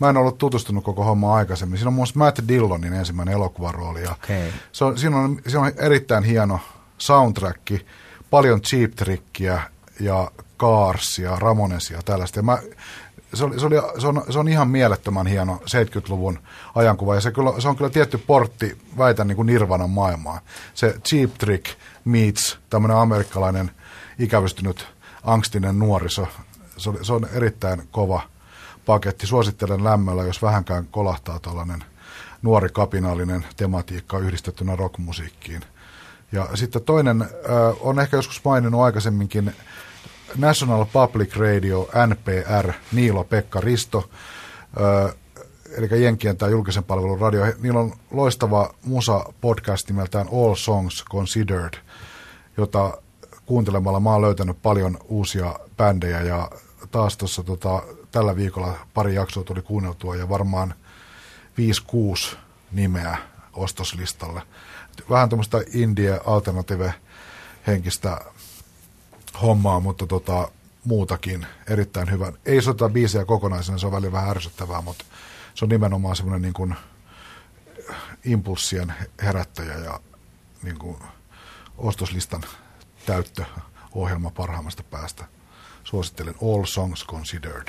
mä 0.00 0.08
en 0.08 0.16
ollut 0.16 0.38
tutustunut 0.38 0.84
koko 0.84 1.04
homma 1.04 1.34
aikaisemmin. 1.34 1.78
Siinä 1.78 1.88
on 1.88 1.94
muun 1.94 2.06
Matt 2.14 2.40
Dillonin 2.48 2.92
ensimmäinen 2.92 3.34
elokuvarooli. 3.34 4.02
Ja 4.02 4.12
okay. 4.12 4.42
se 4.72 4.84
on, 4.84 4.98
siinä, 4.98 5.16
on, 5.16 5.40
siinä 5.46 5.60
on 5.60 5.72
erittäin 5.76 6.24
hieno 6.24 6.60
soundtrack, 6.98 7.72
paljon 8.30 8.60
cheap 8.60 8.90
trickiä 8.90 9.62
ja 10.00 10.30
Cars 10.58 11.18
ja 11.18 11.36
Ramonesia 11.36 11.96
ja 11.96 12.02
tällaista. 12.02 12.38
Ja 12.38 12.42
mä, 12.42 12.58
se, 13.34 13.44
oli, 13.44 13.60
se, 13.60 13.66
oli, 13.66 13.76
se, 13.98 14.06
on, 14.06 14.22
se 14.30 14.38
on 14.38 14.48
ihan 14.48 14.68
mielettömän 14.68 15.26
hieno 15.26 15.60
70-luvun 15.64 16.38
ajankuva, 16.74 17.14
ja 17.14 17.20
se, 17.20 17.32
kyllä, 17.32 17.60
se 17.60 17.68
on 17.68 17.76
kyllä 17.76 17.90
tietty 17.90 18.18
portti, 18.18 18.78
väitän, 18.98 19.28
niin 19.28 19.36
kuin 19.36 19.46
Nirvanan 19.46 19.90
maailmaa. 19.90 20.40
Se 20.74 20.96
Cheap 21.08 21.30
Trick 21.38 21.66
meets 22.04 22.58
tämmöinen 22.70 22.96
amerikkalainen 22.96 23.70
ikävystynyt 24.18 24.86
angstinen 25.24 25.78
nuoriso, 25.78 26.28
se, 26.76 26.90
oli, 26.90 27.04
se 27.04 27.12
on 27.12 27.28
erittäin 27.32 27.88
kova 27.90 28.22
paketti. 28.86 29.26
Suosittelen 29.26 29.84
lämmöllä, 29.84 30.22
jos 30.24 30.42
vähänkään 30.42 30.88
kolahtaa 30.90 31.38
tällainen 31.40 31.84
nuori 32.42 32.68
kapinallinen 32.72 33.46
tematiikka 33.56 34.18
yhdistettynä 34.18 34.76
rockmusiikkiin. 34.76 35.62
Ja 36.32 36.48
sitten 36.54 36.82
toinen, 36.82 37.22
äh, 37.22 37.28
on 37.80 38.00
ehkä 38.00 38.16
joskus 38.16 38.44
maininnut 38.44 38.80
aikaisemminkin, 38.80 39.54
National 40.36 40.86
Public 40.92 41.36
Radio, 41.36 41.88
NPR, 42.06 42.72
Niilo 42.92 43.24
Pekka 43.24 43.60
Risto, 43.60 44.10
eli 45.76 46.02
Jenkien 46.02 46.36
tämä 46.36 46.50
julkisen 46.50 46.84
palvelun 46.84 47.20
radio. 47.20 47.42
Niillä 47.58 47.80
on 47.80 47.92
loistava 48.10 48.74
musa-podcast 48.84 49.88
nimeltään 49.88 50.28
All 50.32 50.54
Songs 50.54 51.04
Considered, 51.10 51.74
jota 52.56 52.98
kuuntelemalla 53.46 54.00
mä 54.00 54.12
oon 54.12 54.22
löytänyt 54.22 54.62
paljon 54.62 54.98
uusia 55.04 55.58
bändejä 55.76 56.20
ja 56.20 56.50
taas 56.90 57.16
tuossa 57.16 57.42
tota, 57.42 57.82
tällä 58.12 58.36
viikolla 58.36 58.74
pari 58.94 59.14
jaksoa 59.14 59.44
tuli 59.44 59.62
kuunneltua 59.62 60.16
ja 60.16 60.28
varmaan 60.28 60.74
5-6 62.32 62.36
nimeä 62.72 63.18
ostoslistalle. 63.52 64.42
Vähän 65.10 65.28
tuommoista 65.28 65.60
indie 65.74 66.20
alternative 66.26 66.94
henkistä 67.66 68.20
hommaa, 69.42 69.80
mutta 69.80 70.06
tota, 70.06 70.50
muutakin 70.84 71.46
erittäin 71.66 72.10
hyvän. 72.10 72.32
Ei 72.46 72.62
sota 72.62 72.88
biisejä 72.88 73.24
kokonaisena, 73.24 73.78
se 73.78 73.86
on 73.86 73.92
välillä 73.92 74.12
vähän 74.12 74.30
ärsyttävää, 74.30 74.80
mutta 74.80 75.04
se 75.54 75.64
on 75.64 75.68
nimenomaan 75.68 76.16
semmoinen 76.16 76.42
niin 76.42 76.54
kuin 76.54 76.74
impulssien 78.24 78.94
herättäjä 79.22 79.74
ja 79.74 80.00
niin 80.62 80.78
kuin 80.78 80.96
ostoslistan 81.78 82.42
täyttöohjelma 83.06 84.30
parhaimmasta 84.30 84.82
päästä. 84.82 85.24
Suosittelen 85.84 86.34
All 86.42 86.64
Songs 86.64 87.06
Considered. 87.06 87.68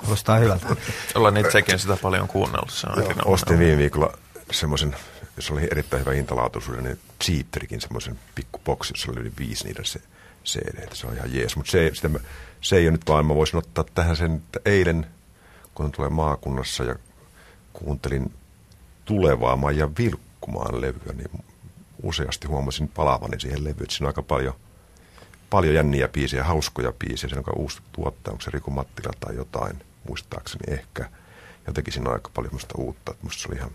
Kuulostaa 0.00 0.38
hyvältä. 0.38 0.76
Ollaan 1.14 1.36
itsekin 1.36 1.78
sitä 1.78 1.96
paljon 1.96 2.28
kuunnellut. 2.28 2.70
Se 2.70 2.86
on 2.86 3.02
Joo, 3.02 3.12
ostin 3.24 3.58
viime 3.58 3.78
viikolla 3.78 4.18
semmoisen, 4.50 4.96
jos 5.36 5.50
oli 5.50 5.68
erittäin 5.70 6.00
hyvä 6.00 6.12
hintalaatuisuuden, 6.12 6.84
niin 6.84 6.98
Cheaterikin 7.24 7.80
semmoisen 7.80 8.18
pikkuboksi, 8.34 8.92
jossa 8.92 9.12
oli 9.12 9.20
yli 9.20 9.32
viisi 9.38 9.64
niiden 9.64 9.84
se 9.84 10.00
cd 10.48 10.94
Se 10.94 11.06
on 11.06 11.14
ihan 11.14 11.34
jees, 11.34 11.56
mutta 11.56 11.70
se, 11.70 11.90
sitä 11.94 12.08
mä, 12.08 12.18
se 12.60 12.76
ei 12.76 12.84
ole 12.84 12.92
nyt 12.92 13.08
vaan, 13.08 13.26
mä 13.26 13.34
voisin 13.34 13.58
ottaa 13.58 13.84
tähän 13.94 14.16
sen, 14.16 14.34
että 14.34 14.60
eilen, 14.64 15.06
kun 15.74 15.92
tulee 15.92 16.10
maakunnassa 16.10 16.84
ja 16.84 16.96
kuuntelin 17.72 18.32
tulevaa 19.04 19.56
Maija 19.56 19.90
Vilkkumaan 19.98 20.80
levyä, 20.80 21.12
niin 21.12 21.44
useasti 22.02 22.46
huomasin 22.46 22.88
palavani 22.88 23.40
siihen 23.40 23.64
levyyn, 23.64 23.90
siinä 23.90 24.06
on 24.06 24.08
aika 24.08 24.22
paljon, 24.22 24.54
paljon 25.50 25.74
jänniä 25.74 26.08
biisejä, 26.08 26.44
hauskoja 26.44 26.92
biisejä, 26.92 27.34
se 27.34 27.38
on 27.38 27.44
uusi 27.56 27.78
tuottaja, 27.92 28.32
onko 28.32 28.42
se 28.42 28.50
Riku 28.50 28.70
Mattila 28.70 29.12
tai 29.20 29.36
jotain, 29.36 29.82
muistaakseni 30.08 30.74
ehkä. 30.74 31.10
Jotenkin 31.66 31.92
siinä 31.92 32.08
on 32.08 32.14
aika 32.14 32.30
paljon 32.34 32.52
uutta, 32.76 33.12
että 33.12 33.24
musta 33.24 33.42
se 33.42 33.48
oli 33.48 33.56
ihan 33.56 33.70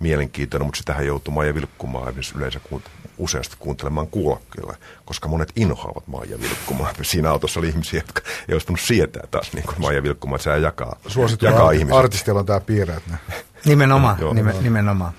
mielenkiintoinen, 0.00 0.66
mutta 0.66 0.78
sitähän 0.78 1.06
joutuu 1.06 1.34
Maija 1.34 1.54
Vilkkumaan 1.54 2.14
yleensä 2.36 2.60
kuunt- 2.72 3.08
useasti 3.18 3.56
kuuntelemaan 3.58 4.06
kuulokkeilla, 4.06 4.74
koska 5.04 5.28
monet 5.28 5.52
inhoavat 5.56 6.06
Maija 6.06 6.40
Vilkkumaa. 6.40 6.92
Siinä 7.02 7.30
autossa 7.30 7.60
oli 7.60 7.68
ihmisiä, 7.68 8.00
jotka 8.00 8.20
ei 8.48 8.52
olisi 8.54 8.68
voinut 8.68 8.80
sietää 8.80 9.22
taas 9.30 9.52
niin 9.52 9.64
kuin 9.64 9.80
Maija 9.80 10.02
Vilkkumaa, 10.02 10.36
että 10.36 10.54
se 10.54 10.60
jakaa, 10.60 10.96
jakaa 11.42 11.70
ihmisiä. 11.70 11.98
artistilla 11.98 12.40
on 12.40 12.46
tämä 12.46 12.60
piirre. 12.60 12.94
Että 12.94 13.10
ne. 13.10 13.34
Nimenomaan, 13.64 14.16
Joo, 14.20 14.34
nime, 14.34 14.54
nimenomaan. 14.60 15.12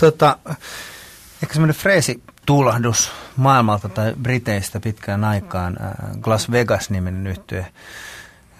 Tuota, 0.00 0.38
ehkä 1.42 1.54
semmoinen 1.54 1.76
freesi 1.76 2.22
tuulahdus 2.46 3.12
maailmalta 3.36 3.88
tai 3.88 4.14
Briteistä 4.22 4.80
pitkään 4.80 5.24
aikaan, 5.24 5.76
äh, 5.82 6.20
Glass 6.20 6.50
Vegas-niminen 6.50 7.26
yhtye, 7.26 7.66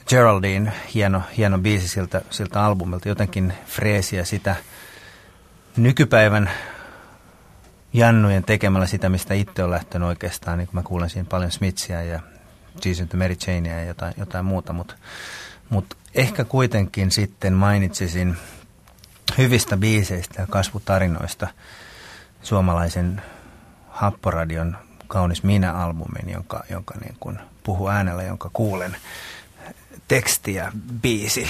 Geraldine, 0.09 0.73
hieno, 0.94 1.23
hieno 1.37 1.59
biisi 1.59 1.88
siltä, 1.88 2.23
siltä 2.31 2.64
albumilta, 2.64 3.09
jotenkin 3.09 3.53
freesiä 3.66 4.25
sitä 4.25 4.57
nykypäivän 5.79 6.51
jannujen 7.93 8.45
tekemällä 8.45 8.87
sitä, 8.87 9.09
mistä 9.09 9.35
itse 9.35 9.64
on 9.64 9.71
lähtenyt 9.71 10.09
oikeastaan, 10.09 10.59
niin 10.59 10.67
kun 10.67 10.75
mä 10.75 10.83
kuulen 10.83 11.11
siinä 11.11 11.29
paljon 11.31 11.51
Smithsia 11.51 12.03
ja 12.03 12.21
Jason 12.85 13.09
Mary 13.14 13.37
Janea 13.47 13.81
ja 13.81 13.85
jotain, 13.85 14.14
jotain 14.17 14.45
muuta, 14.45 14.73
mutta 14.73 14.95
mut 15.71 15.97
ehkä 16.14 16.45
kuitenkin 16.45 17.11
sitten 17.11 17.53
mainitsisin 17.53 18.37
hyvistä 19.38 19.77
biiseistä 19.77 20.43
ja 20.43 20.47
kasvutarinoista 20.47 21.49
suomalaisen 22.43 23.23
Happoradion 23.88 24.77
Kaunis 25.09 25.43
minä-albumin, 25.43 26.31
jonka, 26.33 26.64
jonka 26.71 26.95
niin 27.01 27.17
kuin 27.21 27.38
puhuu 27.62 27.88
äänellä, 27.88 28.23
jonka 28.23 28.51
kuulen 28.53 28.97
teksti 30.09 30.55
ja 30.55 30.73
biisi. 31.03 31.49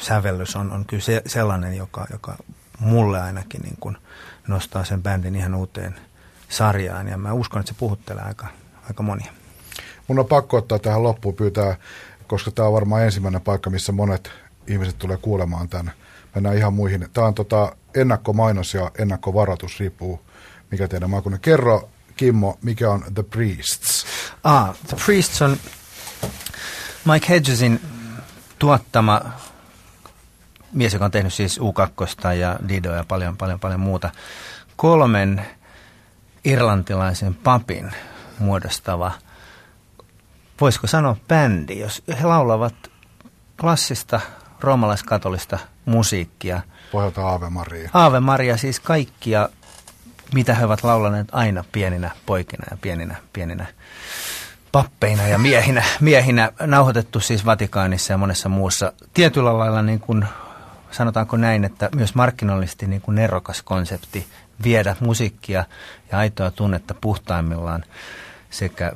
Sävellys 0.00 0.56
on, 0.56 0.72
on 0.72 0.84
kyllä 0.84 1.02
se, 1.02 1.22
sellainen, 1.26 1.76
joka, 1.76 2.06
joka 2.12 2.36
mulle 2.78 3.20
ainakin 3.20 3.60
niin 3.60 3.76
kuin 3.80 3.96
nostaa 4.48 4.84
sen 4.84 5.02
bändin 5.02 5.36
ihan 5.36 5.54
uuteen 5.54 5.94
sarjaan. 6.48 7.08
Ja 7.08 7.18
mä 7.18 7.32
uskon, 7.32 7.60
että 7.60 7.72
se 7.72 7.78
puhuttelee 7.78 8.22
aika, 8.22 8.46
aika 8.88 9.02
monia. 9.02 9.32
Mun 10.08 10.18
on 10.18 10.26
pakko 10.26 10.56
ottaa 10.56 10.78
tähän 10.78 11.02
loppuun 11.02 11.34
pyytää, 11.34 11.76
koska 12.26 12.50
tämä 12.50 12.68
on 12.68 12.74
varmaan 12.74 13.02
ensimmäinen 13.02 13.40
paikka, 13.40 13.70
missä 13.70 13.92
monet 13.92 14.30
ihmiset 14.66 14.98
tulee 14.98 15.16
kuulemaan 15.16 15.68
tämän. 15.68 15.92
Mennään 16.34 16.56
ihan 16.56 16.74
muihin. 16.74 17.08
Tämä 17.12 17.26
on 17.26 17.34
tota 17.34 17.76
ennakkomainos 17.94 18.74
ja 18.74 18.90
ennakkovaroitus, 18.98 19.80
riippuu 19.80 20.20
mikä 20.70 20.88
teidän 20.88 21.10
maakunnan. 21.10 21.40
Kerro 21.40 21.88
Kimmo, 22.16 22.58
mikä 22.62 22.90
on 22.90 23.04
The 23.14 23.22
Priests? 23.22 24.06
Ah, 24.44 24.76
The 24.86 24.96
Priests 25.04 25.42
on 25.42 25.56
Mike 27.04 27.28
Hedgesin 27.28 27.80
tuottama 28.58 29.20
mies, 30.74 30.92
joka 30.92 31.04
on 31.04 31.10
tehnyt 31.10 31.34
siis 31.34 31.60
U2 31.60 32.32
ja 32.32 32.58
Dido 32.68 32.92
ja 32.92 33.04
paljon, 33.08 33.36
paljon, 33.36 33.60
paljon 33.60 33.80
muuta. 33.80 34.10
Kolmen 34.76 35.46
irlantilaisen 36.44 37.34
papin 37.34 37.92
muodostava, 38.38 39.12
voisiko 40.60 40.86
sanoa 40.86 41.16
bändi, 41.28 41.78
jos 41.78 42.02
he 42.20 42.26
laulavat 42.26 42.74
klassista 43.60 44.20
roomalaiskatolista 44.60 45.58
musiikkia. 45.84 46.60
Pohjalta 46.92 47.28
Aave 47.28 47.50
Maria. 47.50 47.90
Aave 47.92 48.20
Maria, 48.20 48.56
siis 48.56 48.80
kaikkia, 48.80 49.48
mitä 50.34 50.54
he 50.54 50.64
ovat 50.64 50.84
laulaneet 50.84 51.28
aina 51.32 51.64
pieninä 51.72 52.10
poikina 52.26 52.64
ja 52.70 52.76
pieninä, 52.80 53.16
pieninä 53.32 53.66
pappeina 54.72 55.26
ja 55.26 55.38
miehinä, 55.38 55.82
miehinä 56.00 56.52
nauhoitettu 56.60 57.20
siis 57.20 57.46
Vatikaanissa 57.46 58.12
ja 58.12 58.18
monessa 58.18 58.48
muussa. 58.48 58.92
Tietyllä 59.14 59.58
lailla 59.58 59.82
niin 59.82 60.00
kuin, 60.00 60.26
sanotaanko 60.94 61.36
näin, 61.36 61.64
että 61.64 61.88
myös 61.96 62.14
markkinoillisesti 62.14 62.86
niin 62.86 63.00
kuin 63.00 63.14
nerokas 63.14 63.62
konsepti 63.62 64.26
viedä 64.64 64.96
musiikkia 65.00 65.64
ja 66.12 66.18
aitoa 66.18 66.50
tunnetta 66.50 66.94
puhtaimmillaan 67.00 67.84
sekä 68.50 68.92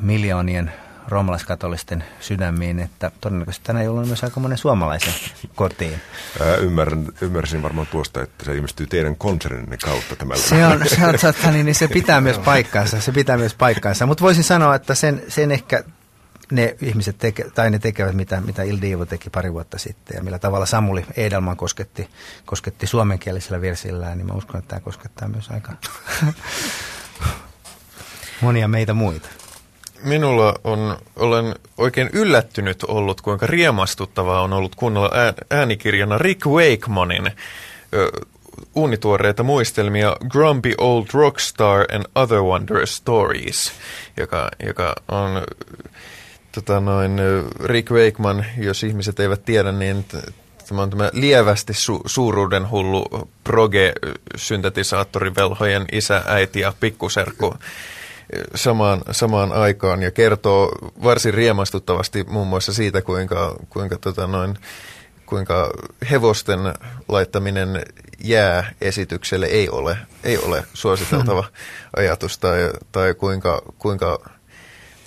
miljoonien 0.00 0.72
roomalaiskatolisten 1.08 2.04
sydämiin, 2.20 2.80
että 2.80 3.10
todennäköisesti 3.20 3.66
tänä 3.66 3.82
jouluna 3.82 4.06
myös 4.06 4.24
aika 4.24 4.40
monen 4.40 4.58
suomalaisen 4.58 5.14
kotiin. 5.54 6.00
Ää, 6.40 6.56
ymmärrän, 6.56 7.06
ymmärsin 7.20 7.62
varmaan 7.62 7.86
tuosta, 7.86 8.22
että 8.22 8.44
se 8.44 8.56
ilmestyy 8.56 8.86
teidän 8.86 9.16
konserninne 9.16 9.76
kautta 9.76 10.16
tämä. 10.16 10.36
Se 10.36 10.66
on, 10.66 10.88
se, 10.88 11.06
on 11.06 11.14
totta, 11.20 11.50
niin, 11.50 11.66
niin 11.66 11.74
se 11.74 11.88
pitää 11.88 12.20
myös 12.20 12.38
paikkaansa, 12.38 13.00
se 13.00 13.12
pitää 13.12 13.36
myös 13.36 13.54
paikkaansa, 13.54 14.06
mutta 14.06 14.22
voisin 14.22 14.44
sanoa, 14.44 14.74
että 14.74 14.94
sen, 14.94 15.22
sen 15.28 15.52
ehkä 15.52 15.84
ne 16.50 16.76
ihmiset 16.82 17.18
teke, 17.18 17.44
tai 17.54 17.70
ne 17.70 17.78
tekevät, 17.78 18.14
mitä, 18.14 18.40
mitä 18.40 18.62
Il 18.62 18.78
Divo 18.80 19.06
teki 19.06 19.30
pari 19.30 19.52
vuotta 19.52 19.78
sitten 19.78 20.16
ja 20.16 20.22
millä 20.22 20.38
tavalla 20.38 20.66
Samuli 20.66 21.06
Edelman 21.16 21.56
kosketti, 21.56 22.08
kosketti 22.44 22.86
suomenkielisellä 22.86 23.60
versillään, 23.60 24.18
niin 24.18 24.26
mä 24.26 24.34
uskon, 24.34 24.58
että 24.58 24.68
tämä 24.68 24.80
koskettaa 24.80 25.28
myös 25.28 25.50
aika 25.50 25.72
monia 28.40 28.68
meitä 28.68 28.94
muita. 28.94 29.28
Minulla 30.02 30.54
on, 30.64 30.98
olen 31.16 31.54
oikein 31.78 32.10
yllättynyt 32.12 32.84
ollut, 32.88 33.20
kuinka 33.20 33.46
riemastuttavaa 33.46 34.42
on 34.42 34.52
ollut 34.52 34.74
kuunnella 34.74 35.10
äänikirjana 35.50 36.18
Rick 36.18 36.46
Wakemanin 36.46 37.26
ö, 37.94 38.10
uunituoreita 38.74 39.42
muistelmia 39.42 40.16
Grumpy 40.28 40.74
Old 40.78 41.06
Rockstar 41.14 41.86
and 41.94 42.04
Other 42.14 42.38
Wondrous 42.38 42.96
Stories, 42.96 43.72
joka, 44.16 44.50
joka 44.66 44.94
on 45.08 45.30
tota 46.52 46.80
noin, 46.80 47.20
Rick 47.64 47.90
Wakeman, 47.90 48.46
jos 48.58 48.82
ihmiset 48.82 49.20
eivät 49.20 49.44
tiedä, 49.44 49.72
niin 49.72 50.04
tämä 50.68 50.82
on 50.82 50.90
tämä 50.90 51.10
lievästi 51.12 51.72
su- 51.72 52.02
suuruuden 52.06 52.70
hullu 52.70 53.28
proge-syntetisaattorivelhojen 53.44 55.84
isä, 55.92 56.22
äiti 56.26 56.60
ja 56.60 56.72
pikkuserkku 56.80 57.54
samaan, 58.54 59.02
samaan 59.10 59.52
aikaan. 59.52 60.02
Ja 60.02 60.10
kertoo 60.10 60.72
varsin 61.02 61.34
riemastuttavasti 61.34 62.24
muun 62.24 62.46
muassa 62.46 62.72
siitä, 62.72 63.02
kuinka, 63.02 63.56
kuinka, 63.70 63.98
tota 63.98 64.26
noin, 64.26 64.58
kuinka 65.26 65.70
hevosten 66.10 66.58
laittaminen 67.08 67.82
jää 68.24 68.72
esitykselle 68.80 69.46
ei 69.46 69.68
ole, 69.68 69.96
ei 70.24 70.38
ole 70.38 70.64
suositeltava 70.74 71.44
ajatus 71.96 72.38
tai, 72.38 72.70
tai 72.92 73.14
kuinka, 73.14 73.62
kuinka 73.78 74.30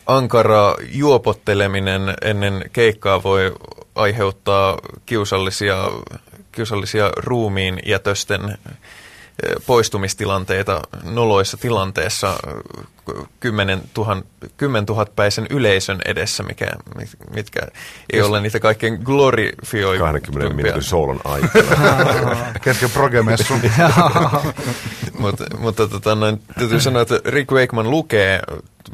ankara 0.05 0.75
juopotteleminen 0.91 2.13
ennen 2.21 2.69
keikkaa 2.73 3.23
voi 3.23 3.55
aiheuttaa 3.95 4.77
kiusallisia, 5.05 5.91
kiusallisia 6.51 7.11
ruumiin 7.17 7.79
jätösten 7.85 8.57
poistumistilanteita 9.65 10.81
noloissa 11.03 11.57
tilanteessa 11.57 12.37
kymmenen 13.39 13.81
tuhan, 13.93 14.23
kymmentuhatpäisen 14.57 15.47
yleisön 15.49 15.99
edessä, 16.05 16.43
mikä, 16.43 16.67
mitkä 17.35 17.59
ei 18.13 18.19
Just, 18.19 18.29
ole 18.29 18.41
niitä 18.41 18.59
kaikkein 18.59 18.99
glorifioivimpia. 19.03 20.11
20 20.11 20.55
minuutin 20.55 20.83
soolon 20.83 21.19
aikana. 21.23 22.37
Kesken 22.63 22.89
progemessun. 22.89 23.61
mutta 25.19 25.45
mutta 25.57 25.87
tota, 25.87 26.15
noin, 26.15 26.41
täytyy 26.59 26.81
sanoa, 26.81 27.01
että 27.01 27.19
Rick 27.25 27.51
Wakeman 27.51 27.89
lukee, 27.89 28.41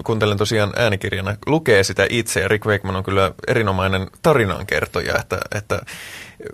kuuntelen 0.04 0.38
tosiaan 0.38 0.74
äänikirjana, 0.76 1.36
lukee 1.46 1.84
sitä 1.84 2.08
itse, 2.10 2.40
ja 2.40 2.48
Rick 2.48 2.66
Wakeman 2.66 2.96
on 2.96 3.04
kyllä 3.04 3.32
erinomainen 3.48 4.08
tarinankertoja, 4.22 5.16
että, 5.20 5.38
että 5.56 5.82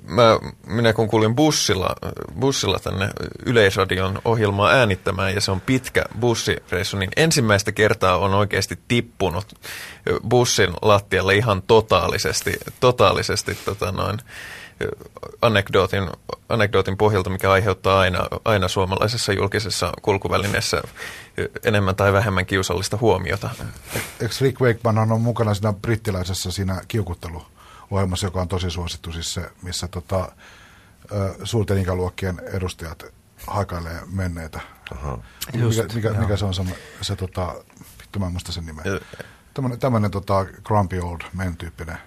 mä, 0.08 0.40
minä 0.68 0.94
kun 0.94 1.08
kuulin 1.08 1.36
bussilla, 1.36 1.96
bussilla 2.40 2.80
tänne 2.80 3.10
Yleisradion 3.46 4.22
ohjelmaa 4.26 4.70
äänittämään 4.72 5.36
ja 5.36 5.42
se 5.42 5.52
on 5.52 5.62
pitkä 5.62 6.04
bussireissu, 6.20 6.98
niin 6.98 7.12
ensimmäistä 7.16 7.72
kertaa 7.72 8.18
on 8.18 8.34
oikeasti 8.34 8.80
tippunut 8.88 9.46
bussin 10.30 10.74
lattialle 10.82 11.36
ihan 11.36 11.62
totaalisesti, 11.62 12.54
totaalisesti 12.80 13.58
tota 13.66 13.92
noin, 13.92 14.20
anekdootin, 15.42 16.10
anekdootin 16.50 16.98
pohjalta, 16.98 17.30
mikä 17.30 17.52
aiheuttaa 17.52 18.00
aina, 18.00 18.20
aina 18.46 18.68
suomalaisessa 18.68 19.34
julkisessa 19.34 19.92
kulkuvälineessä 20.02 20.82
enemmän 21.64 21.96
tai 21.96 22.14
vähemmän 22.14 22.46
kiusallista 22.46 22.98
huomiota. 23.02 23.50
Eikö 24.22 24.36
Rick 24.42 24.62
Wakeman 24.62 25.12
on 25.12 25.22
mukana 25.22 25.54
siinä 25.54 25.74
brittiläisessä 25.74 26.52
siinä 26.52 26.82
kiukuttelu? 26.88 27.46
ohjelmassa, 27.92 28.28
joka 28.28 28.42
on 28.42 28.48
tosi 28.48 28.72
suosittu, 28.72 29.12
siis 29.12 29.34
se, 29.34 29.52
missä 29.62 29.88
tota, 29.88 30.32
suurten 31.44 31.78
ikäluokkien 31.78 32.42
edustajat 32.54 33.06
haikailee 33.48 34.00
menneitä. 34.12 34.60
Aha. 34.92 35.18
Just, 35.54 35.80
mikä, 35.80 36.10
mikä, 36.10 36.22
mikä 36.22 36.38
se 36.38 36.46
on 36.46 36.54
se, 36.54 36.64
se 37.02 37.16
tota, 37.16 37.56
vittu 38.00 38.20
mä 38.20 38.26
en 38.26 38.32
muista 38.32 38.52
sen 38.52 38.66
nimen. 38.66 38.86
Tämmöinen, 39.54 39.80
tämmöinen 39.80 40.12
tota, 40.12 40.46
grumpy 40.64 41.00
old 41.00 41.22
men 41.34 41.58
tyyppinen 41.58 41.98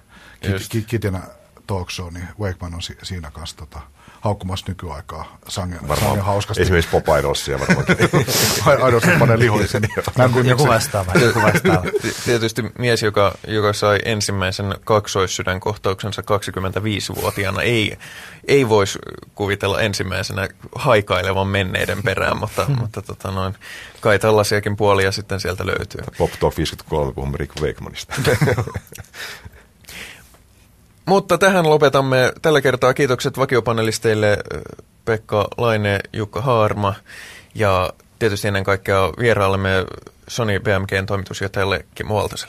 kit, 0.71 0.87
kitinä 0.87 1.23
talk 1.69 1.91
show, 1.91 2.13
niin 2.13 2.29
Wakeman 2.41 2.75
on 2.75 2.83
si, 2.83 2.97
siinä 3.03 3.31
kanssa 3.31 3.57
tota, 3.57 3.81
haukkumassa 4.21 4.65
nykyaikaa 4.69 5.39
sangen, 5.49 5.81
sangen 6.01 6.25
hauskasti. 6.25 6.63
Esimerkiksi 6.63 6.91
Pop 6.91 7.05
Idolsia 7.19 7.61
varmaankin. 7.61 7.97
Idolsia 8.89 9.19
panee 9.19 9.39
lihollisen. 9.39 9.83
joku 10.45 10.67
vastaava. 10.67 11.13
Joku 11.13 11.43
vastaava. 11.43 11.85
Tietysti 12.25 12.63
mies, 12.79 13.03
joka, 13.03 13.35
joka 13.47 13.73
sai 13.73 13.99
ensimmäisen 14.05 14.75
kaksoissydänkohtauksensa 14.85 16.23
25-vuotiaana, 16.23 17.63
ei, 17.63 17.99
ei 18.49 18.69
voisi 18.69 18.99
kuvitella 19.35 19.81
ensimmäisenä 19.81 20.49
haikailevan 20.75 21.47
menneiden 21.49 22.03
perään, 22.03 22.39
mutta, 22.39 22.67
mutta 22.81 23.03
tota 23.03 23.31
noin, 23.31 23.55
kai 24.01 24.19
tällaisiakin 24.19 24.77
puolia 24.77 25.13
sitten 25.13 25.41
sieltä 25.41 25.67
löytyy. 25.67 26.01
Pop 26.19 26.31
Talk 26.41 26.57
53, 26.57 27.13
puhumme 27.13 27.37
Rick 27.37 27.61
Wakemanista. 27.61 28.15
Mutta 31.09 31.39
tähän 31.39 31.71
lopetamme 31.71 32.33
tällä 32.43 32.61
kertaa. 32.61 32.95
Kiitokset 32.95 33.39
vakiopanelisteille 33.39 34.39
Pekka 35.05 35.49
Laine, 35.59 36.01
Jukka 36.13 36.41
Haarma 36.41 36.95
ja 37.55 37.91
tietysti 38.19 38.49
ennen 38.49 38.65
kaikkea 38.65 39.13
vieraallemme 39.19 39.71
Sony 40.29 40.61
BMGn 40.61 41.07
toimitusjohtajalle 41.07 41.85
Kimmo 41.95 42.15
Valtaselle. 42.15 42.47